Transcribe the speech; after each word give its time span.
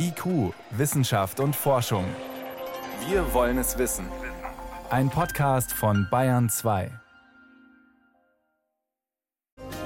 IQ, 0.00 0.54
Wissenschaft 0.70 1.40
und 1.40 1.56
Forschung. 1.56 2.04
Wir 3.08 3.34
wollen 3.34 3.58
es 3.58 3.78
wissen. 3.78 4.06
Ein 4.90 5.10
Podcast 5.10 5.72
von 5.72 6.06
Bayern 6.08 6.48
2. 6.48 6.90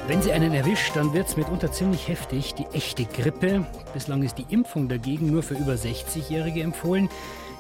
Wenn 0.07 0.21
sie 0.21 0.33
einen 0.33 0.53
erwischt, 0.53 0.97
dann 0.97 1.15
wird 1.15 1.29
es 1.29 1.37
mitunter 1.37 1.73
ziemlich 1.73 2.09
heftig. 2.09 2.55
Die 2.55 2.67
echte 2.75 3.07
Grippe. 3.07 3.65
Bislang 3.95 4.23
ist 4.23 4.37
die 4.37 4.47
Impfung 4.51 4.89
dagegen 4.89 5.31
nur 5.31 5.43
für 5.43 5.55
über 5.55 5.73
60-Jährige 5.73 6.61
empfohlen. 6.63 7.09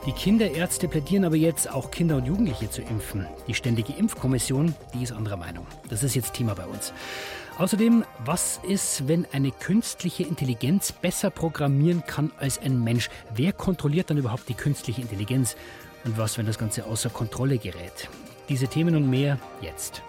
Die 0.04 0.12
Kinderärzte 0.12 0.88
plädieren 0.88 1.24
aber 1.24 1.36
jetzt, 1.36 1.70
auch 1.70 1.92
Kinder 1.92 2.16
und 2.16 2.26
Jugendliche 2.26 2.68
zu 2.68 2.82
impfen. 2.82 3.24
Die 3.46 3.54
Ständige 3.54 3.92
Impfkommission, 3.92 4.74
die 4.94 5.04
ist 5.04 5.12
anderer 5.12 5.36
Meinung. 5.36 5.64
Das 5.88 6.02
ist 6.02 6.16
jetzt 6.16 6.34
Thema 6.34 6.54
bei 6.54 6.66
uns. 6.66 6.92
Außerdem, 7.56 8.04
was 8.24 8.58
ist, 8.66 9.06
wenn 9.06 9.26
eine 9.32 9.52
künstliche 9.52 10.24
Intelligenz 10.24 10.90
besser 10.90 11.30
programmieren 11.30 12.02
kann 12.04 12.32
als 12.36 12.58
ein 12.58 12.82
Mensch? 12.82 13.10
Wer 13.32 13.52
kontrolliert 13.52 14.10
dann 14.10 14.16
überhaupt 14.16 14.48
die 14.48 14.54
künstliche 14.54 15.02
Intelligenz? 15.02 15.54
Und 16.04 16.18
was, 16.18 16.36
wenn 16.36 16.46
das 16.46 16.58
Ganze 16.58 16.86
außer 16.86 17.10
Kontrolle 17.10 17.58
gerät? 17.58 18.08
Diese 18.48 18.66
Themen 18.66 18.96
und 18.96 19.08
mehr 19.08 19.38
jetzt. 19.60 20.02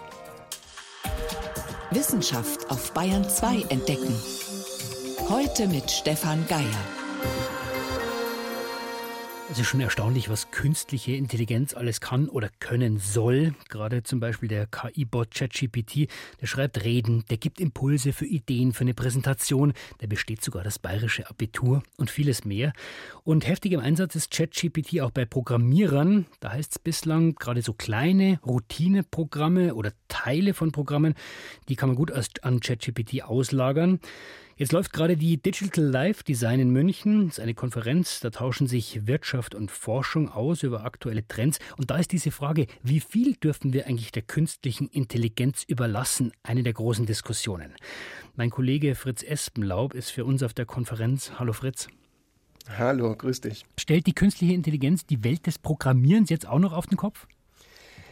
Wissenschaft 1.92 2.68
auf 2.68 2.92
Bayern 2.94 3.28
2 3.28 3.66
entdecken. 3.68 4.12
Heute 5.28 5.68
mit 5.68 5.88
Stefan 5.88 6.44
Geier. 6.48 6.64
Es 9.54 9.60
ist 9.60 9.68
schon 9.68 9.80
erstaunlich, 9.80 10.28
was 10.28 10.50
künstliche 10.50 11.12
Intelligenz 11.12 11.74
alles 11.74 12.00
kann 12.00 12.28
oder 12.28 12.50
können 12.58 12.98
soll. 12.98 13.54
Gerade 13.68 14.02
zum 14.02 14.18
Beispiel 14.18 14.48
der 14.48 14.66
KI-Bot 14.66 15.32
ChatGPT, 15.32 16.08
der 16.40 16.48
schreibt 16.48 16.82
Reden, 16.82 17.24
der 17.30 17.36
gibt 17.36 17.60
Impulse 17.60 18.12
für 18.12 18.26
Ideen, 18.26 18.72
für 18.72 18.80
eine 18.80 18.94
Präsentation, 18.94 19.72
der 20.00 20.08
besteht 20.08 20.42
sogar 20.42 20.64
das 20.64 20.80
bayerische 20.80 21.30
Abitur 21.30 21.84
und 21.98 22.10
vieles 22.10 22.44
mehr. 22.44 22.72
Und 23.22 23.46
heftig 23.46 23.70
im 23.70 23.78
Einsatz 23.78 24.16
ist 24.16 24.32
ChatGPT 24.32 25.00
auch 25.02 25.12
bei 25.12 25.24
Programmierern. 25.24 26.26
Da 26.40 26.50
heißt 26.50 26.72
es 26.72 26.78
bislang 26.80 27.36
gerade 27.36 27.62
so 27.62 27.74
kleine 27.74 28.40
Routineprogramme 28.44 29.76
oder 29.76 29.92
Teile 30.08 30.52
von 30.52 30.72
Programmen, 30.72 31.14
die 31.68 31.76
kann 31.76 31.90
man 31.90 31.96
gut 31.96 32.10
an 32.42 32.58
ChatGPT 32.58 33.22
auslagern. 33.22 34.00
Jetzt 34.56 34.70
läuft 34.70 34.92
gerade 34.92 35.16
die 35.16 35.36
Digital 35.42 35.84
Life 35.84 36.22
Design 36.22 36.60
in 36.60 36.70
München. 36.70 37.26
Das 37.26 37.38
ist 37.38 37.42
eine 37.42 37.54
Konferenz, 37.54 38.20
da 38.20 38.30
tauschen 38.30 38.68
sich 38.68 39.04
Wirtschaft 39.04 39.52
und 39.52 39.68
Forschung 39.68 40.28
aus 40.28 40.62
über 40.62 40.84
aktuelle 40.84 41.26
Trends. 41.26 41.58
Und 41.76 41.90
da 41.90 41.96
ist 41.96 42.12
diese 42.12 42.30
Frage, 42.30 42.68
wie 42.80 43.00
viel 43.00 43.34
dürfen 43.34 43.72
wir 43.72 43.88
eigentlich 43.88 44.12
der 44.12 44.22
künstlichen 44.22 44.86
Intelligenz 44.86 45.64
überlassen, 45.64 46.30
eine 46.44 46.62
der 46.62 46.72
großen 46.72 47.04
Diskussionen. 47.04 47.74
Mein 48.36 48.50
Kollege 48.50 48.94
Fritz 48.94 49.24
Espenlaub 49.24 49.92
ist 49.92 50.10
für 50.10 50.24
uns 50.24 50.44
auf 50.44 50.54
der 50.54 50.66
Konferenz. 50.66 51.32
Hallo 51.36 51.52
Fritz. 51.52 51.88
Hallo, 52.78 53.16
grüß 53.16 53.40
dich. 53.40 53.64
Stellt 53.76 54.06
die 54.06 54.14
künstliche 54.14 54.54
Intelligenz 54.54 55.04
die 55.04 55.24
Welt 55.24 55.48
des 55.48 55.58
Programmierens 55.58 56.30
jetzt 56.30 56.46
auch 56.46 56.60
noch 56.60 56.72
auf 56.72 56.86
den 56.86 56.96
Kopf? 56.96 57.26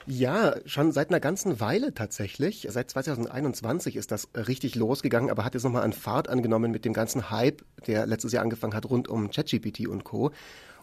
Ja, 0.07 0.57
schon 0.67 0.93
seit 0.93 1.11
einer 1.11 1.21
ganzen 1.21 1.61
Weile 1.61 1.95
tatsächlich. 1.95 2.67
Seit 2.71 2.91
2021 2.91 3.97
ist 3.97 4.11
das 4.11 4.29
richtig 4.35 4.75
losgegangen, 4.75 5.31
aber 5.31 5.45
hat 5.45 5.55
jetzt 5.55 5.63
nochmal 5.63 5.83
an 5.83 5.93
Fahrt 5.93 6.29
angenommen 6.29 6.71
mit 6.71 6.85
dem 6.85 6.93
ganzen 6.93 7.31
Hype, 7.31 7.63
der 7.87 8.07
letztes 8.07 8.33
Jahr 8.33 8.43
angefangen 8.43 8.75
hat 8.75 8.89
rund 8.89 9.09
um 9.09 9.31
ChatGPT 9.31 9.87
und 9.87 10.05
Co. 10.05 10.33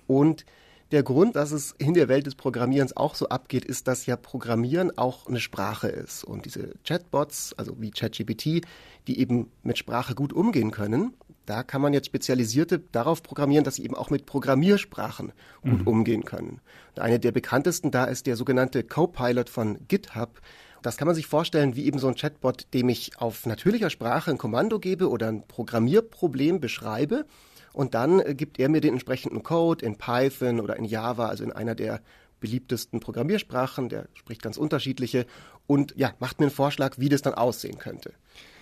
Und 0.07 0.45
der 0.91 1.03
Grund, 1.03 1.35
dass 1.35 1.51
es 1.51 1.73
in 1.77 1.93
der 1.93 2.07
Welt 2.07 2.25
des 2.25 2.35
Programmierens 2.35 2.97
auch 2.97 3.15
so 3.15 3.29
abgeht, 3.29 3.65
ist, 3.65 3.87
dass 3.87 4.05
ja 4.05 4.15
Programmieren 4.15 4.97
auch 4.97 5.27
eine 5.27 5.39
Sprache 5.39 5.87
ist. 5.87 6.23
Und 6.23 6.45
diese 6.45 6.73
Chatbots, 6.83 7.53
also 7.57 7.75
wie 7.79 7.91
ChatGPT, 7.91 8.65
die 9.07 9.19
eben 9.19 9.51
mit 9.63 9.77
Sprache 9.77 10.15
gut 10.15 10.33
umgehen 10.33 10.71
können, 10.71 11.13
da 11.45 11.63
kann 11.63 11.81
man 11.81 11.93
jetzt 11.93 12.05
Spezialisierte 12.05 12.79
darauf 12.91 13.23
programmieren, 13.23 13.63
dass 13.63 13.75
sie 13.75 13.83
eben 13.83 13.95
auch 13.95 14.09
mit 14.09 14.25
Programmiersprachen 14.25 15.31
gut 15.61 15.81
mhm. 15.81 15.87
umgehen 15.87 16.25
können. 16.25 16.61
Und 16.95 17.01
eine 17.01 17.19
der 17.19 17.31
bekanntesten 17.31 17.91
da 17.91 18.05
ist 18.05 18.27
der 18.27 18.35
sogenannte 18.35 18.83
Copilot 18.83 19.49
von 19.49 19.79
GitHub. 19.87 20.41
Das 20.81 20.97
kann 20.97 21.07
man 21.07 21.15
sich 21.15 21.27
vorstellen 21.27 21.75
wie 21.75 21.85
eben 21.85 21.99
so 21.99 22.07
ein 22.07 22.15
Chatbot, 22.15 22.67
dem 22.73 22.89
ich 22.89 23.17
auf 23.17 23.45
natürlicher 23.45 23.89
Sprache 23.89 24.31
ein 24.31 24.37
Kommando 24.37 24.79
gebe 24.79 25.09
oder 25.09 25.27
ein 25.27 25.45
Programmierproblem 25.47 26.59
beschreibe. 26.59 27.25
Und 27.73 27.93
dann 27.93 28.19
äh, 28.19 28.35
gibt 28.35 28.59
er 28.59 28.69
mir 28.69 28.81
den 28.81 28.93
entsprechenden 28.93 29.43
Code 29.43 29.85
in 29.85 29.97
Python 29.97 30.59
oder 30.59 30.77
in 30.77 30.85
Java, 30.85 31.27
also 31.27 31.43
in 31.43 31.51
einer 31.51 31.75
der 31.75 32.01
beliebtesten 32.39 32.99
Programmiersprachen, 32.99 33.89
der 33.89 34.07
spricht 34.13 34.41
ganz 34.41 34.57
unterschiedliche 34.57 35.25
und 35.67 35.93
ja, 35.97 36.13
macht 36.19 36.39
mir 36.39 36.45
einen 36.45 36.55
Vorschlag, 36.55 36.97
wie 36.97 37.09
das 37.09 37.21
dann 37.21 37.33
aussehen 37.33 37.77
könnte. 37.77 38.13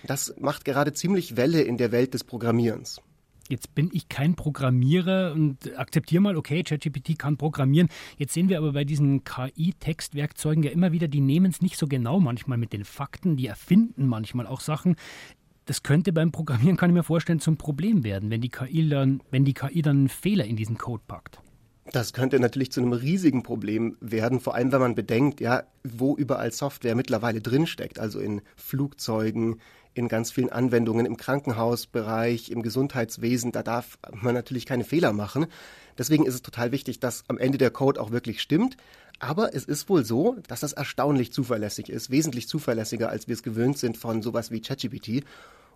Das 0.04 0.34
macht 0.38 0.64
gerade 0.64 0.92
ziemlich 0.92 1.36
Welle 1.36 1.62
in 1.62 1.76
der 1.76 1.92
Welt 1.92 2.14
des 2.14 2.24
Programmierens. 2.24 3.00
Jetzt 3.48 3.74
bin 3.74 3.88
ich 3.94 4.10
kein 4.10 4.34
Programmierer 4.34 5.32
und 5.32 5.78
akzeptiere 5.78 6.20
mal, 6.20 6.36
okay, 6.36 6.62
ChatGPT 6.62 7.18
kann 7.18 7.38
programmieren. 7.38 7.88
Jetzt 8.18 8.34
sehen 8.34 8.50
wir 8.50 8.58
aber 8.58 8.72
bei 8.72 8.84
diesen 8.84 9.24
KI-Textwerkzeugen 9.24 10.62
ja 10.62 10.70
immer 10.70 10.92
wieder, 10.92 11.08
die 11.08 11.22
nehmen 11.22 11.50
es 11.50 11.62
nicht 11.62 11.78
so 11.78 11.86
genau 11.86 12.20
manchmal 12.20 12.58
mit 12.58 12.74
den 12.74 12.84
Fakten, 12.84 13.36
die 13.38 13.46
erfinden 13.46 14.06
manchmal 14.06 14.46
auch 14.46 14.60
Sachen. 14.60 14.96
Das 15.68 15.82
könnte 15.82 16.14
beim 16.14 16.32
Programmieren, 16.32 16.78
kann 16.78 16.88
ich 16.88 16.94
mir 16.94 17.02
vorstellen, 17.02 17.40
zum 17.40 17.58
Problem 17.58 18.02
werden, 18.02 18.30
wenn 18.30 18.40
die 18.40 18.48
KI 18.48 18.88
dann, 18.88 19.22
wenn 19.30 19.44
die 19.44 19.52
KI 19.52 19.82
dann 19.82 19.98
einen 19.98 20.08
Fehler 20.08 20.46
in 20.46 20.56
diesen 20.56 20.78
Code 20.78 21.02
packt. 21.06 21.42
Das 21.92 22.14
könnte 22.14 22.40
natürlich 22.40 22.72
zu 22.72 22.80
einem 22.80 22.94
riesigen 22.94 23.42
Problem 23.42 23.98
werden, 24.00 24.40
vor 24.40 24.54
allem 24.54 24.72
wenn 24.72 24.80
man 24.80 24.94
bedenkt, 24.94 25.42
ja, 25.42 25.64
wo 25.84 26.16
überall 26.16 26.52
Software 26.52 26.94
mittlerweile 26.94 27.42
drinsteckt, 27.42 27.98
also 27.98 28.18
in 28.18 28.40
Flugzeugen, 28.56 29.60
in 29.92 30.08
ganz 30.08 30.30
vielen 30.30 30.48
Anwendungen 30.48 31.04
im 31.04 31.18
Krankenhausbereich, 31.18 32.50
im 32.50 32.62
Gesundheitswesen, 32.62 33.52
da 33.52 33.62
darf 33.62 33.98
man 34.10 34.34
natürlich 34.34 34.64
keine 34.64 34.84
Fehler 34.84 35.12
machen. 35.12 35.48
Deswegen 35.98 36.24
ist 36.24 36.34
es 36.34 36.42
total 36.42 36.72
wichtig, 36.72 36.98
dass 36.98 37.24
am 37.28 37.36
Ende 37.36 37.58
der 37.58 37.70
Code 37.70 38.00
auch 38.00 38.10
wirklich 38.10 38.40
stimmt. 38.40 38.78
Aber 39.18 39.54
es 39.54 39.64
ist 39.64 39.88
wohl 39.88 40.04
so, 40.04 40.36
dass 40.46 40.60
das 40.60 40.72
erstaunlich 40.72 41.32
zuverlässig 41.32 41.88
ist, 41.88 42.10
wesentlich 42.10 42.48
zuverlässiger, 42.48 43.08
als 43.08 43.26
wir 43.26 43.34
es 43.34 43.42
gewöhnt 43.42 43.78
sind 43.78 43.96
von 43.96 44.22
sowas 44.22 44.50
wie 44.50 44.60
ChatGPT 44.60 45.24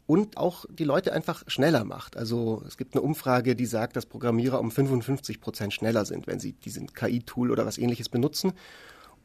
und 0.07 0.37
auch 0.37 0.65
die 0.69 0.85
Leute 0.85 1.13
einfach 1.13 1.43
schneller 1.47 1.85
macht. 1.85 2.17
Also 2.17 2.63
es 2.67 2.77
gibt 2.77 2.95
eine 2.95 3.03
Umfrage, 3.03 3.57
die 3.57 3.67
sagt, 3.67 3.97
dass 3.97 4.07
Programmierer 4.07 4.61
um 4.61 4.71
55 4.71 5.41
Prozent 5.41 5.75
schneller 5.75 6.05
sind, 6.05 6.27
wenn 6.27 6.41
sie 6.41 6.53
diesen 6.53 6.93
KI-Tool 6.93 7.51
oder 7.51 7.67
was 7.67 7.79
ähnliches 7.79 8.09
benutzen. 8.09 8.53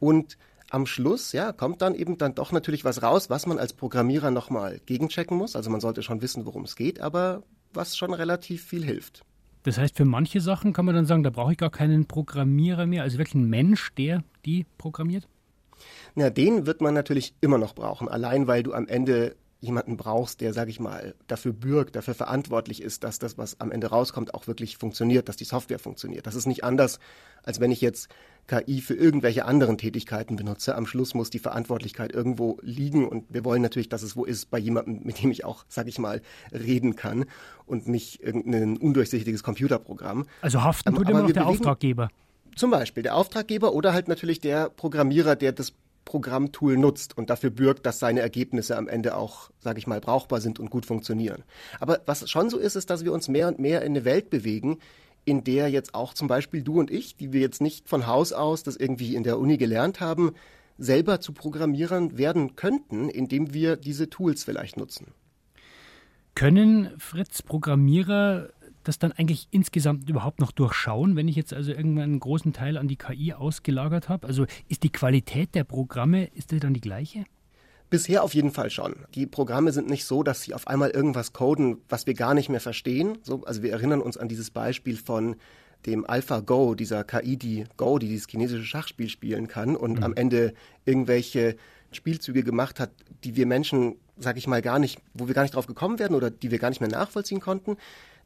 Und 0.00 0.36
am 0.70 0.86
Schluss, 0.86 1.32
ja, 1.32 1.52
kommt 1.52 1.82
dann 1.82 1.94
eben 1.94 2.18
dann 2.18 2.34
doch 2.34 2.52
natürlich 2.52 2.84
was 2.84 3.02
raus, 3.02 3.30
was 3.30 3.46
man 3.46 3.58
als 3.58 3.72
Programmierer 3.72 4.30
nochmal 4.30 4.80
gegenchecken 4.84 5.36
muss. 5.36 5.56
Also 5.56 5.70
man 5.70 5.80
sollte 5.80 6.02
schon 6.02 6.22
wissen, 6.22 6.44
worum 6.44 6.64
es 6.64 6.76
geht, 6.76 7.00
aber 7.00 7.42
was 7.72 7.96
schon 7.96 8.12
relativ 8.12 8.64
viel 8.64 8.84
hilft. 8.84 9.24
Das 9.68 9.76
heißt, 9.76 9.98
für 9.98 10.06
manche 10.06 10.40
Sachen 10.40 10.72
kann 10.72 10.86
man 10.86 10.94
dann 10.94 11.04
sagen, 11.04 11.22
da 11.22 11.28
brauche 11.28 11.52
ich 11.52 11.58
gar 11.58 11.68
keinen 11.68 12.06
Programmierer 12.06 12.86
mehr, 12.86 13.02
also 13.02 13.18
wirklich 13.18 13.34
einen 13.34 13.50
Mensch, 13.50 13.92
der 13.96 14.24
die 14.46 14.64
programmiert? 14.78 15.28
Ja, 16.16 16.30
den 16.30 16.64
wird 16.64 16.80
man 16.80 16.94
natürlich 16.94 17.34
immer 17.42 17.58
noch 17.58 17.74
brauchen, 17.74 18.08
allein 18.08 18.46
weil 18.46 18.62
du 18.62 18.72
am 18.72 18.88
Ende 18.88 19.36
jemanden 19.60 19.98
brauchst, 19.98 20.40
der, 20.40 20.54
sage 20.54 20.70
ich 20.70 20.80
mal, 20.80 21.14
dafür 21.26 21.52
bürgt, 21.52 21.96
dafür 21.96 22.14
verantwortlich 22.14 22.80
ist, 22.80 23.04
dass 23.04 23.18
das, 23.18 23.36
was 23.36 23.60
am 23.60 23.70
Ende 23.70 23.88
rauskommt, 23.88 24.32
auch 24.32 24.46
wirklich 24.46 24.78
funktioniert, 24.78 25.28
dass 25.28 25.36
die 25.36 25.44
Software 25.44 25.78
funktioniert. 25.78 26.26
Das 26.26 26.34
ist 26.34 26.46
nicht 26.46 26.64
anders, 26.64 26.98
als 27.42 27.60
wenn 27.60 27.70
ich 27.70 27.82
jetzt 27.82 28.08
KI 28.48 28.80
für 28.80 28.94
irgendwelche 28.94 29.44
anderen 29.44 29.78
Tätigkeiten 29.78 30.36
benutze. 30.36 30.74
Am 30.74 30.86
Schluss 30.86 31.14
muss 31.14 31.30
die 31.30 31.38
Verantwortlichkeit 31.38 32.12
irgendwo 32.12 32.58
liegen 32.62 33.06
und 33.06 33.26
wir 33.28 33.44
wollen 33.44 33.62
natürlich, 33.62 33.88
dass 33.88 34.02
es 34.02 34.16
wo 34.16 34.24
ist 34.24 34.50
bei 34.50 34.58
jemandem, 34.58 35.00
mit 35.04 35.22
dem 35.22 35.30
ich 35.30 35.44
auch, 35.44 35.64
sage 35.68 35.90
ich 35.90 35.98
mal, 35.98 36.22
reden 36.50 36.96
kann 36.96 37.26
und 37.66 37.86
nicht 37.86 38.22
irgendein 38.22 38.76
undurchsichtiges 38.78 39.42
Computerprogramm. 39.42 40.26
Also 40.40 40.64
haften 40.64 40.94
tut 40.94 41.08
immer 41.08 41.22
noch 41.22 41.30
der 41.30 41.46
Auftraggeber. 41.46 42.08
Zum 42.56 42.70
Beispiel 42.70 43.02
der 43.04 43.14
Auftraggeber 43.14 43.72
oder 43.74 43.92
halt 43.92 44.08
natürlich 44.08 44.40
der 44.40 44.70
Programmierer, 44.70 45.36
der 45.36 45.52
das 45.52 45.74
Programmtool 46.08 46.78
nutzt 46.78 47.18
und 47.18 47.28
dafür 47.28 47.50
bürgt, 47.50 47.84
dass 47.84 47.98
seine 47.98 48.20
Ergebnisse 48.20 48.78
am 48.78 48.88
Ende 48.88 49.14
auch, 49.14 49.50
sage 49.60 49.78
ich 49.78 49.86
mal, 49.86 50.00
brauchbar 50.00 50.40
sind 50.40 50.58
und 50.58 50.70
gut 50.70 50.86
funktionieren. 50.86 51.44
Aber 51.80 52.00
was 52.06 52.30
schon 52.30 52.48
so 52.48 52.56
ist, 52.56 52.76
ist, 52.76 52.88
dass 52.88 53.04
wir 53.04 53.12
uns 53.12 53.28
mehr 53.28 53.46
und 53.46 53.58
mehr 53.58 53.82
in 53.82 53.92
eine 53.92 54.06
Welt 54.06 54.30
bewegen, 54.30 54.78
in 55.28 55.44
der 55.44 55.68
jetzt 55.68 55.94
auch 55.94 56.14
zum 56.14 56.26
Beispiel 56.26 56.62
du 56.62 56.80
und 56.80 56.90
ich, 56.90 57.16
die 57.16 57.32
wir 57.32 57.40
jetzt 57.40 57.60
nicht 57.60 57.88
von 57.88 58.06
Haus 58.06 58.32
aus 58.32 58.62
das 58.62 58.76
irgendwie 58.76 59.14
in 59.14 59.24
der 59.24 59.38
Uni 59.38 59.58
gelernt 59.58 60.00
haben, 60.00 60.32
selber 60.78 61.20
zu 61.20 61.32
Programmierern 61.32 62.16
werden 62.16 62.56
könnten, 62.56 63.10
indem 63.10 63.52
wir 63.52 63.76
diese 63.76 64.08
Tools 64.08 64.44
vielleicht 64.44 64.78
nutzen. 64.78 65.08
Können 66.34 66.90
Fritz 66.98 67.42
Programmierer 67.42 68.50
das 68.84 68.98
dann 68.98 69.12
eigentlich 69.12 69.48
insgesamt 69.50 70.08
überhaupt 70.08 70.40
noch 70.40 70.52
durchschauen, 70.52 71.14
wenn 71.14 71.28
ich 71.28 71.36
jetzt 71.36 71.52
also 71.52 71.72
irgendwann 71.72 72.04
einen 72.04 72.20
großen 72.20 72.54
Teil 72.54 72.78
an 72.78 72.88
die 72.88 72.96
KI 72.96 73.34
ausgelagert 73.34 74.08
habe? 74.08 74.26
Also 74.26 74.46
ist 74.68 74.82
die 74.82 74.90
Qualität 74.90 75.54
der 75.54 75.64
Programme, 75.64 76.24
ist 76.24 76.52
die 76.52 76.60
dann 76.60 76.72
die 76.72 76.80
gleiche? 76.80 77.24
Bisher 77.90 78.22
auf 78.22 78.34
jeden 78.34 78.50
Fall 78.50 78.70
schon. 78.70 78.96
Die 79.14 79.26
Programme 79.26 79.72
sind 79.72 79.88
nicht 79.88 80.04
so, 80.04 80.22
dass 80.22 80.42
sie 80.42 80.54
auf 80.54 80.66
einmal 80.66 80.90
irgendwas 80.90 81.32
coden, 81.32 81.78
was 81.88 82.06
wir 82.06 82.14
gar 82.14 82.34
nicht 82.34 82.48
mehr 82.50 82.60
verstehen. 82.60 83.18
So, 83.22 83.44
also 83.44 83.62
wir 83.62 83.72
erinnern 83.72 84.02
uns 84.02 84.18
an 84.18 84.28
dieses 84.28 84.50
Beispiel 84.50 84.96
von 84.96 85.36
dem 85.86 86.08
AlphaGo, 86.08 86.74
dieser 86.74 87.04
KI, 87.04 87.36
die 87.36 87.64
Go, 87.76 87.98
die 87.98 88.08
dieses 88.08 88.28
chinesische 88.28 88.64
Schachspiel 88.64 89.08
spielen 89.08 89.48
kann 89.48 89.76
und 89.76 89.98
mhm. 89.98 90.04
am 90.04 90.14
Ende 90.14 90.54
irgendwelche 90.84 91.56
Spielzüge 91.92 92.42
gemacht 92.42 92.80
hat, 92.80 92.90
die 93.24 93.36
wir 93.36 93.46
Menschen, 93.46 93.96
sag 94.18 94.36
ich 94.36 94.46
mal, 94.46 94.60
gar 94.60 94.78
nicht, 94.78 95.00
wo 95.14 95.26
wir 95.26 95.34
gar 95.34 95.42
nicht 95.42 95.54
drauf 95.54 95.66
gekommen 95.66 95.98
werden 95.98 96.14
oder 96.14 96.30
die 96.30 96.50
wir 96.50 96.58
gar 96.58 96.68
nicht 96.68 96.80
mehr 96.80 96.90
nachvollziehen 96.90 97.40
konnten. 97.40 97.76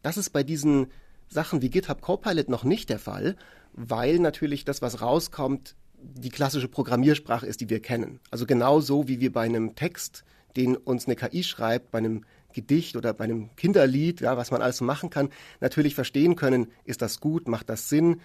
Das 0.02 0.16
ist 0.16 0.30
bei 0.30 0.42
diesen 0.42 0.88
Sachen 1.28 1.62
wie 1.62 1.70
GitHub 1.70 2.00
Copilot 2.00 2.48
noch 2.48 2.64
nicht 2.64 2.90
der 2.90 2.98
Fall, 2.98 3.36
weil 3.74 4.18
natürlich 4.18 4.64
das, 4.64 4.82
was 4.82 5.00
rauskommt, 5.00 5.76
die 6.02 6.30
klassische 6.30 6.68
Programmiersprache 6.68 7.46
ist, 7.46 7.60
die 7.60 7.70
wir 7.70 7.80
kennen. 7.80 8.20
Also 8.30 8.46
genauso 8.46 9.08
wie 9.08 9.20
wir 9.20 9.32
bei 9.32 9.42
einem 9.42 9.74
Text, 9.74 10.24
den 10.56 10.76
uns 10.76 11.06
eine 11.06 11.16
KI 11.16 11.42
schreibt, 11.42 11.90
bei 11.90 11.98
einem 11.98 12.24
Gedicht 12.52 12.96
oder 12.96 13.14
bei 13.14 13.24
einem 13.24 13.54
Kinderlied, 13.56 14.20
ja, 14.20 14.36
was 14.36 14.50
man 14.50 14.62
alles 14.62 14.80
machen 14.80 15.10
kann, 15.10 15.30
natürlich 15.60 15.94
verstehen 15.94 16.36
können, 16.36 16.66
ist 16.84 17.02
das 17.02 17.20
gut, 17.20 17.48
macht 17.48 17.68
das 17.68 17.88
Sinn, 17.88 18.20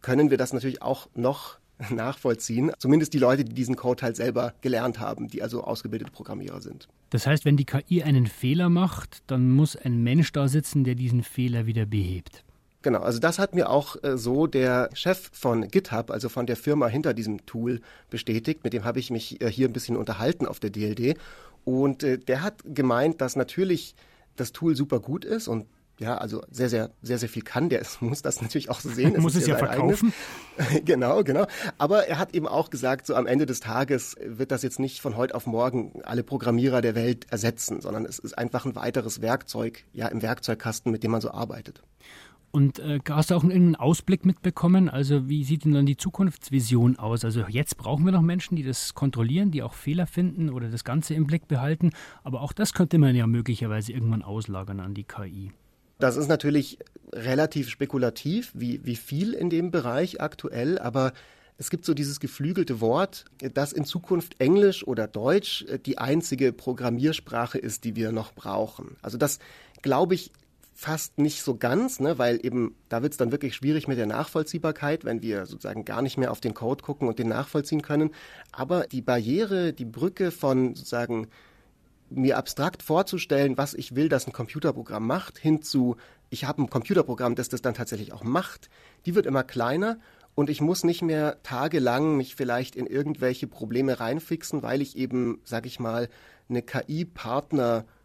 können 0.00 0.30
wir 0.30 0.38
das 0.38 0.52
natürlich 0.52 0.82
auch 0.82 1.08
noch 1.14 1.58
nachvollziehen. 1.90 2.70
Zumindest 2.78 3.14
die 3.14 3.18
Leute, 3.18 3.44
die 3.44 3.54
diesen 3.54 3.76
Code 3.76 4.02
halt 4.02 4.16
selber 4.16 4.54
gelernt 4.60 5.00
haben, 5.00 5.28
die 5.28 5.42
also 5.42 5.64
ausgebildete 5.64 6.12
Programmierer 6.12 6.60
sind. 6.60 6.88
Das 7.10 7.26
heißt, 7.26 7.44
wenn 7.44 7.56
die 7.56 7.64
KI 7.64 8.02
einen 8.02 8.26
Fehler 8.26 8.68
macht, 8.68 9.22
dann 9.26 9.50
muss 9.50 9.76
ein 9.76 10.02
Mensch 10.02 10.32
da 10.32 10.48
sitzen, 10.48 10.84
der 10.84 10.94
diesen 10.94 11.22
Fehler 11.22 11.66
wieder 11.66 11.86
behebt. 11.86 12.44
Genau, 12.84 13.00
also 13.00 13.18
das 13.18 13.38
hat 13.38 13.54
mir 13.54 13.70
auch 13.70 13.96
äh, 14.04 14.18
so 14.18 14.46
der 14.46 14.90
Chef 14.92 15.30
von 15.32 15.68
GitHub, 15.68 16.10
also 16.10 16.28
von 16.28 16.44
der 16.44 16.54
Firma 16.56 16.86
hinter 16.86 17.14
diesem 17.14 17.46
Tool, 17.46 17.80
bestätigt. 18.10 18.62
Mit 18.62 18.74
dem 18.74 18.84
habe 18.84 18.98
ich 18.98 19.10
mich 19.10 19.40
äh, 19.40 19.50
hier 19.50 19.68
ein 19.68 19.72
bisschen 19.72 19.96
unterhalten 19.96 20.46
auf 20.46 20.60
der 20.60 20.68
DLD. 20.68 21.16
Und 21.64 22.02
äh, 22.02 22.18
der 22.18 22.42
hat 22.42 22.60
gemeint, 22.62 23.22
dass 23.22 23.36
natürlich 23.36 23.94
das 24.36 24.52
Tool 24.52 24.76
super 24.76 25.00
gut 25.00 25.24
ist 25.24 25.48
und 25.48 25.64
ja, 25.98 26.18
also 26.18 26.42
sehr, 26.50 26.68
sehr, 26.68 26.90
sehr, 27.00 27.18
sehr 27.18 27.30
viel 27.30 27.40
kann. 27.40 27.70
Der 27.70 27.80
muss 28.00 28.20
das 28.20 28.42
natürlich 28.42 28.68
auch 28.68 28.80
so 28.80 28.90
sehen. 28.90 29.14
Es 29.16 29.22
muss 29.22 29.34
es 29.34 29.46
ja, 29.46 29.54
ja 29.58 29.66
verkaufen. 29.66 30.12
genau, 30.84 31.24
genau. 31.24 31.46
Aber 31.78 32.06
er 32.06 32.18
hat 32.18 32.34
eben 32.34 32.46
auch 32.46 32.68
gesagt, 32.68 33.06
so 33.06 33.14
am 33.14 33.26
Ende 33.26 33.46
des 33.46 33.60
Tages 33.60 34.14
wird 34.22 34.50
das 34.50 34.62
jetzt 34.62 34.78
nicht 34.78 35.00
von 35.00 35.16
heute 35.16 35.34
auf 35.34 35.46
morgen 35.46 36.02
alle 36.04 36.22
Programmierer 36.22 36.82
der 36.82 36.94
Welt 36.94 37.28
ersetzen, 37.30 37.80
sondern 37.80 38.04
es 38.04 38.18
ist 38.18 38.36
einfach 38.36 38.66
ein 38.66 38.76
weiteres 38.76 39.22
Werkzeug, 39.22 39.84
ja, 39.94 40.08
im 40.08 40.20
Werkzeugkasten, 40.20 40.92
mit 40.92 41.02
dem 41.02 41.12
man 41.12 41.22
so 41.22 41.30
arbeitet. 41.30 41.82
Und 42.54 42.78
äh, 42.78 43.00
hast 43.10 43.32
du 43.32 43.34
auch 43.34 43.42
einen 43.42 43.74
Ausblick 43.74 44.24
mitbekommen? 44.24 44.88
Also 44.88 45.28
wie 45.28 45.42
sieht 45.42 45.64
denn 45.64 45.72
dann 45.72 45.86
die 45.86 45.96
Zukunftsvision 45.96 47.00
aus? 47.00 47.24
Also 47.24 47.44
jetzt 47.48 47.76
brauchen 47.76 48.04
wir 48.04 48.12
noch 48.12 48.22
Menschen, 48.22 48.54
die 48.54 48.62
das 48.62 48.94
kontrollieren, 48.94 49.50
die 49.50 49.64
auch 49.64 49.74
Fehler 49.74 50.06
finden 50.06 50.50
oder 50.50 50.68
das 50.68 50.84
Ganze 50.84 51.14
im 51.14 51.26
Blick 51.26 51.48
behalten. 51.48 51.90
Aber 52.22 52.42
auch 52.42 52.52
das 52.52 52.72
könnte 52.72 52.98
man 52.98 53.16
ja 53.16 53.26
möglicherweise 53.26 53.90
irgendwann 53.90 54.22
auslagern 54.22 54.78
an 54.78 54.94
die 54.94 55.02
KI. 55.02 55.50
Das 55.98 56.16
ist 56.16 56.28
natürlich 56.28 56.78
relativ 57.12 57.68
spekulativ, 57.70 58.52
wie, 58.54 58.80
wie 58.84 58.94
viel 58.94 59.32
in 59.32 59.50
dem 59.50 59.72
Bereich 59.72 60.20
aktuell, 60.20 60.78
aber 60.78 61.12
es 61.58 61.70
gibt 61.70 61.84
so 61.84 61.92
dieses 61.92 62.20
geflügelte 62.20 62.80
Wort, 62.80 63.24
dass 63.54 63.72
in 63.72 63.84
Zukunft 63.84 64.40
Englisch 64.40 64.86
oder 64.86 65.08
Deutsch 65.08 65.64
äh, 65.64 65.80
die 65.80 65.98
einzige 65.98 66.52
Programmiersprache 66.52 67.58
ist, 67.58 67.82
die 67.82 67.96
wir 67.96 68.12
noch 68.12 68.32
brauchen. 68.32 68.96
Also 69.02 69.18
das, 69.18 69.40
glaube 69.82 70.14
ich, 70.14 70.30
fast 70.74 71.18
nicht 71.18 71.42
so 71.42 71.56
ganz, 71.56 72.00
ne, 72.00 72.18
weil 72.18 72.44
eben 72.44 72.74
da 72.88 73.02
wird 73.02 73.12
es 73.12 73.16
dann 73.16 73.30
wirklich 73.30 73.54
schwierig 73.54 73.86
mit 73.86 73.96
der 73.96 74.06
Nachvollziehbarkeit, 74.06 75.04
wenn 75.04 75.22
wir 75.22 75.46
sozusagen 75.46 75.84
gar 75.84 76.02
nicht 76.02 76.18
mehr 76.18 76.32
auf 76.32 76.40
den 76.40 76.52
Code 76.52 76.82
gucken 76.82 77.06
und 77.08 77.18
den 77.18 77.28
nachvollziehen 77.28 77.80
können. 77.80 78.10
Aber 78.50 78.86
die 78.88 79.00
Barriere, 79.00 79.72
die 79.72 79.84
Brücke 79.84 80.32
von 80.32 80.74
sozusagen 80.74 81.28
mir 82.10 82.36
abstrakt 82.36 82.82
vorzustellen, 82.82 83.56
was 83.56 83.72
ich 83.74 83.94
will, 83.94 84.08
dass 84.08 84.26
ein 84.26 84.32
Computerprogramm 84.32 85.06
macht, 85.06 85.38
hin 85.38 85.62
zu, 85.62 85.96
ich 86.28 86.44
habe 86.44 86.62
ein 86.62 86.70
Computerprogramm, 86.70 87.36
das 87.36 87.48
das 87.48 87.62
dann 87.62 87.74
tatsächlich 87.74 88.12
auch 88.12 88.24
macht, 88.24 88.68
die 89.06 89.14
wird 89.14 89.26
immer 89.26 89.44
kleiner 89.44 89.98
und 90.34 90.50
ich 90.50 90.60
muss 90.60 90.82
nicht 90.82 91.02
mehr 91.02 91.42
tagelang 91.44 92.16
mich 92.16 92.34
vielleicht 92.34 92.74
in 92.74 92.86
irgendwelche 92.86 93.46
Probleme 93.46 94.00
reinfixen, 94.00 94.62
weil 94.62 94.82
ich 94.82 94.96
eben, 94.96 95.40
sag 95.44 95.66
ich 95.66 95.78
mal, 95.78 96.08
eine 96.48 96.62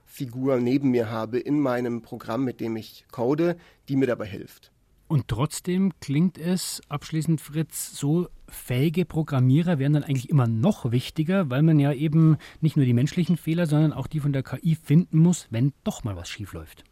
KI-Partnerfigur 0.10 0.60
neben 0.60 0.92
mir 0.92 1.10
habe 1.10 1.40
in 1.40 1.60
meinem 1.60 2.02
Programm, 2.02 2.44
mit 2.44 2.60
dem 2.60 2.76
ich 2.76 3.06
code, 3.12 3.58
die 3.88 3.96
mir 3.96 4.08
dabei 4.08 4.26
hilft. 4.26 4.72
Und 5.08 5.28
trotzdem 5.28 5.94
klingt 6.02 6.38
es, 6.38 6.82
abschließend 6.88 7.42
Fritz, 7.42 7.98
so 7.98 8.28
fähige 8.48 9.06
Programmierer 9.06 9.80
werden 9.80 9.94
dann 9.94 10.04
eigentlich 10.04 10.30
immer 10.30 10.48
noch 10.48 10.92
wichtiger, 10.92 11.50
weil 11.50 11.64
man 11.64 11.80
ja 11.80 11.92
eben 11.94 12.38
nicht 12.62 12.76
nur 12.76 12.86
die 12.86 12.94
menschlichen 12.94 13.36
Fehler, 13.36 13.66
sondern 13.66 13.92
auch 13.92 14.06
die 14.06 14.20
von 14.20 14.34
der 14.34 14.44
KI 14.44 14.76
finden 14.76 15.18
muss, 15.20 15.48
wenn 15.50 15.74
doch 15.84 16.04
mal 16.04 16.16
was 16.16 16.30
schiefläuft. 16.30 16.84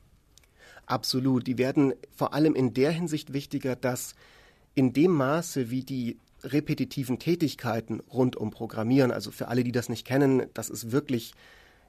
Absolut. 0.87 1.45
Die 1.45 1.59
werden 1.59 1.93
vor 2.15 2.33
allem 2.33 2.55
in 2.55 2.73
der 2.73 2.91
Hinsicht 2.91 3.33
wichtiger, 3.33 3.75
dass 3.75 4.15
in 4.73 4.93
dem 4.93 5.11
Maße, 5.11 5.69
wie 5.69 5.83
die 5.83 6.17
repetitiven 6.43 7.19
Tätigkeiten 7.19 7.99
rund 7.99 8.35
um 8.35 8.49
Programmieren, 8.49 9.11
also 9.11 9.29
für 9.29 9.47
alle, 9.47 9.63
die 9.63 9.71
das 9.71 9.89
nicht 9.89 10.07
kennen, 10.07 10.47
das 10.53 10.69
ist 10.69 10.91
wirklich, 10.91 11.33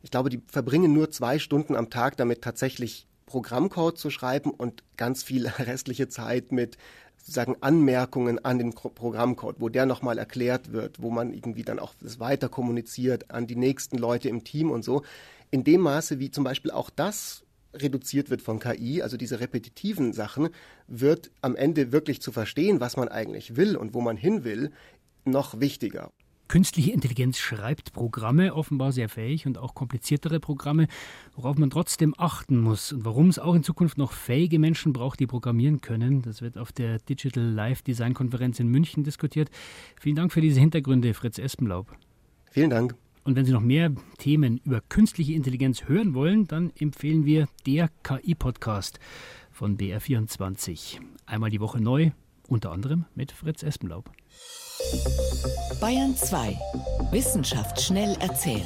ich 0.02 0.10
glaube, 0.10 0.30
die 0.30 0.40
verbringen 0.46 0.92
nur 0.92 1.10
zwei 1.10 1.38
Stunden 1.38 1.76
am 1.76 1.90
Tag 1.90 2.16
damit 2.16 2.42
tatsächlich 2.42 3.06
Programmcode 3.26 3.98
zu 3.98 4.10
schreiben 4.10 4.50
und 4.50 4.82
ganz 4.96 5.22
viel 5.22 5.46
restliche 5.58 6.08
Zeit 6.08 6.52
mit 6.52 6.78
sozusagen 7.18 7.56
Anmerkungen 7.60 8.42
an 8.44 8.58
den 8.58 8.72
Programmcode, 8.72 9.56
wo 9.58 9.68
der 9.68 9.84
nochmal 9.84 10.18
erklärt 10.18 10.72
wird, 10.72 11.02
wo 11.02 11.10
man 11.10 11.34
irgendwie 11.34 11.62
dann 11.62 11.78
auch 11.78 11.94
das 12.00 12.18
weiter 12.18 12.48
kommuniziert 12.48 13.30
an 13.30 13.46
die 13.46 13.56
nächsten 13.56 13.98
Leute 13.98 14.30
im 14.30 14.44
Team 14.44 14.70
und 14.70 14.82
so. 14.82 15.02
In 15.50 15.62
dem 15.62 15.82
Maße, 15.82 16.20
wie 16.20 16.30
zum 16.30 16.44
Beispiel 16.44 16.70
auch 16.70 16.88
das 16.88 17.44
reduziert 17.74 18.30
wird 18.30 18.40
von 18.40 18.60
KI, 18.60 19.02
also 19.02 19.18
diese 19.18 19.40
repetitiven 19.40 20.14
Sachen, 20.14 20.48
wird 20.86 21.30
am 21.42 21.54
Ende 21.54 21.92
wirklich 21.92 22.22
zu 22.22 22.32
verstehen, 22.32 22.80
was 22.80 22.96
man 22.96 23.08
eigentlich 23.08 23.56
will 23.56 23.76
und 23.76 23.92
wo 23.92 24.00
man 24.00 24.16
hin 24.16 24.44
will, 24.44 24.72
noch 25.24 25.60
wichtiger. 25.60 26.10
Künstliche 26.48 26.92
Intelligenz 26.92 27.36
schreibt 27.36 27.92
Programme, 27.92 28.54
offenbar 28.54 28.90
sehr 28.92 29.10
fähig 29.10 29.46
und 29.46 29.58
auch 29.58 29.74
kompliziertere 29.74 30.40
Programme, 30.40 30.88
worauf 31.36 31.58
man 31.58 31.68
trotzdem 31.68 32.14
achten 32.16 32.58
muss 32.58 32.90
und 32.90 33.04
warum 33.04 33.28
es 33.28 33.38
auch 33.38 33.54
in 33.54 33.62
Zukunft 33.62 33.98
noch 33.98 34.12
fähige 34.12 34.58
Menschen 34.58 34.94
braucht, 34.94 35.20
die 35.20 35.26
programmieren 35.26 35.82
können. 35.82 36.22
Das 36.22 36.40
wird 36.40 36.56
auf 36.56 36.72
der 36.72 37.00
Digital 37.00 37.44
Life 37.44 37.84
Design 37.84 38.14
Konferenz 38.14 38.60
in 38.60 38.68
München 38.68 39.04
diskutiert. 39.04 39.50
Vielen 40.00 40.16
Dank 40.16 40.32
für 40.32 40.40
diese 40.40 40.58
Hintergründe, 40.58 41.12
Fritz 41.12 41.38
Espenlaub. 41.38 41.94
Vielen 42.50 42.70
Dank. 42.70 42.94
Und 43.24 43.36
wenn 43.36 43.44
Sie 43.44 43.52
noch 43.52 43.60
mehr 43.60 43.92
Themen 44.16 44.58
über 44.64 44.80
künstliche 44.80 45.34
Intelligenz 45.34 45.86
hören 45.86 46.14
wollen, 46.14 46.46
dann 46.46 46.72
empfehlen 46.78 47.26
wir 47.26 47.46
der 47.66 47.90
KI-Podcast 48.02 48.98
von 49.50 49.76
BR24. 49.76 50.98
Einmal 51.26 51.50
die 51.50 51.60
Woche 51.60 51.78
neu, 51.78 52.12
unter 52.46 52.72
anderem 52.72 53.04
mit 53.14 53.32
Fritz 53.32 53.62
Espenlaub. 53.62 54.10
Bayern 55.80 56.16
2. 56.16 56.56
Wissenschaft 57.10 57.80
schnell 57.80 58.16
erzählt. 58.20 58.62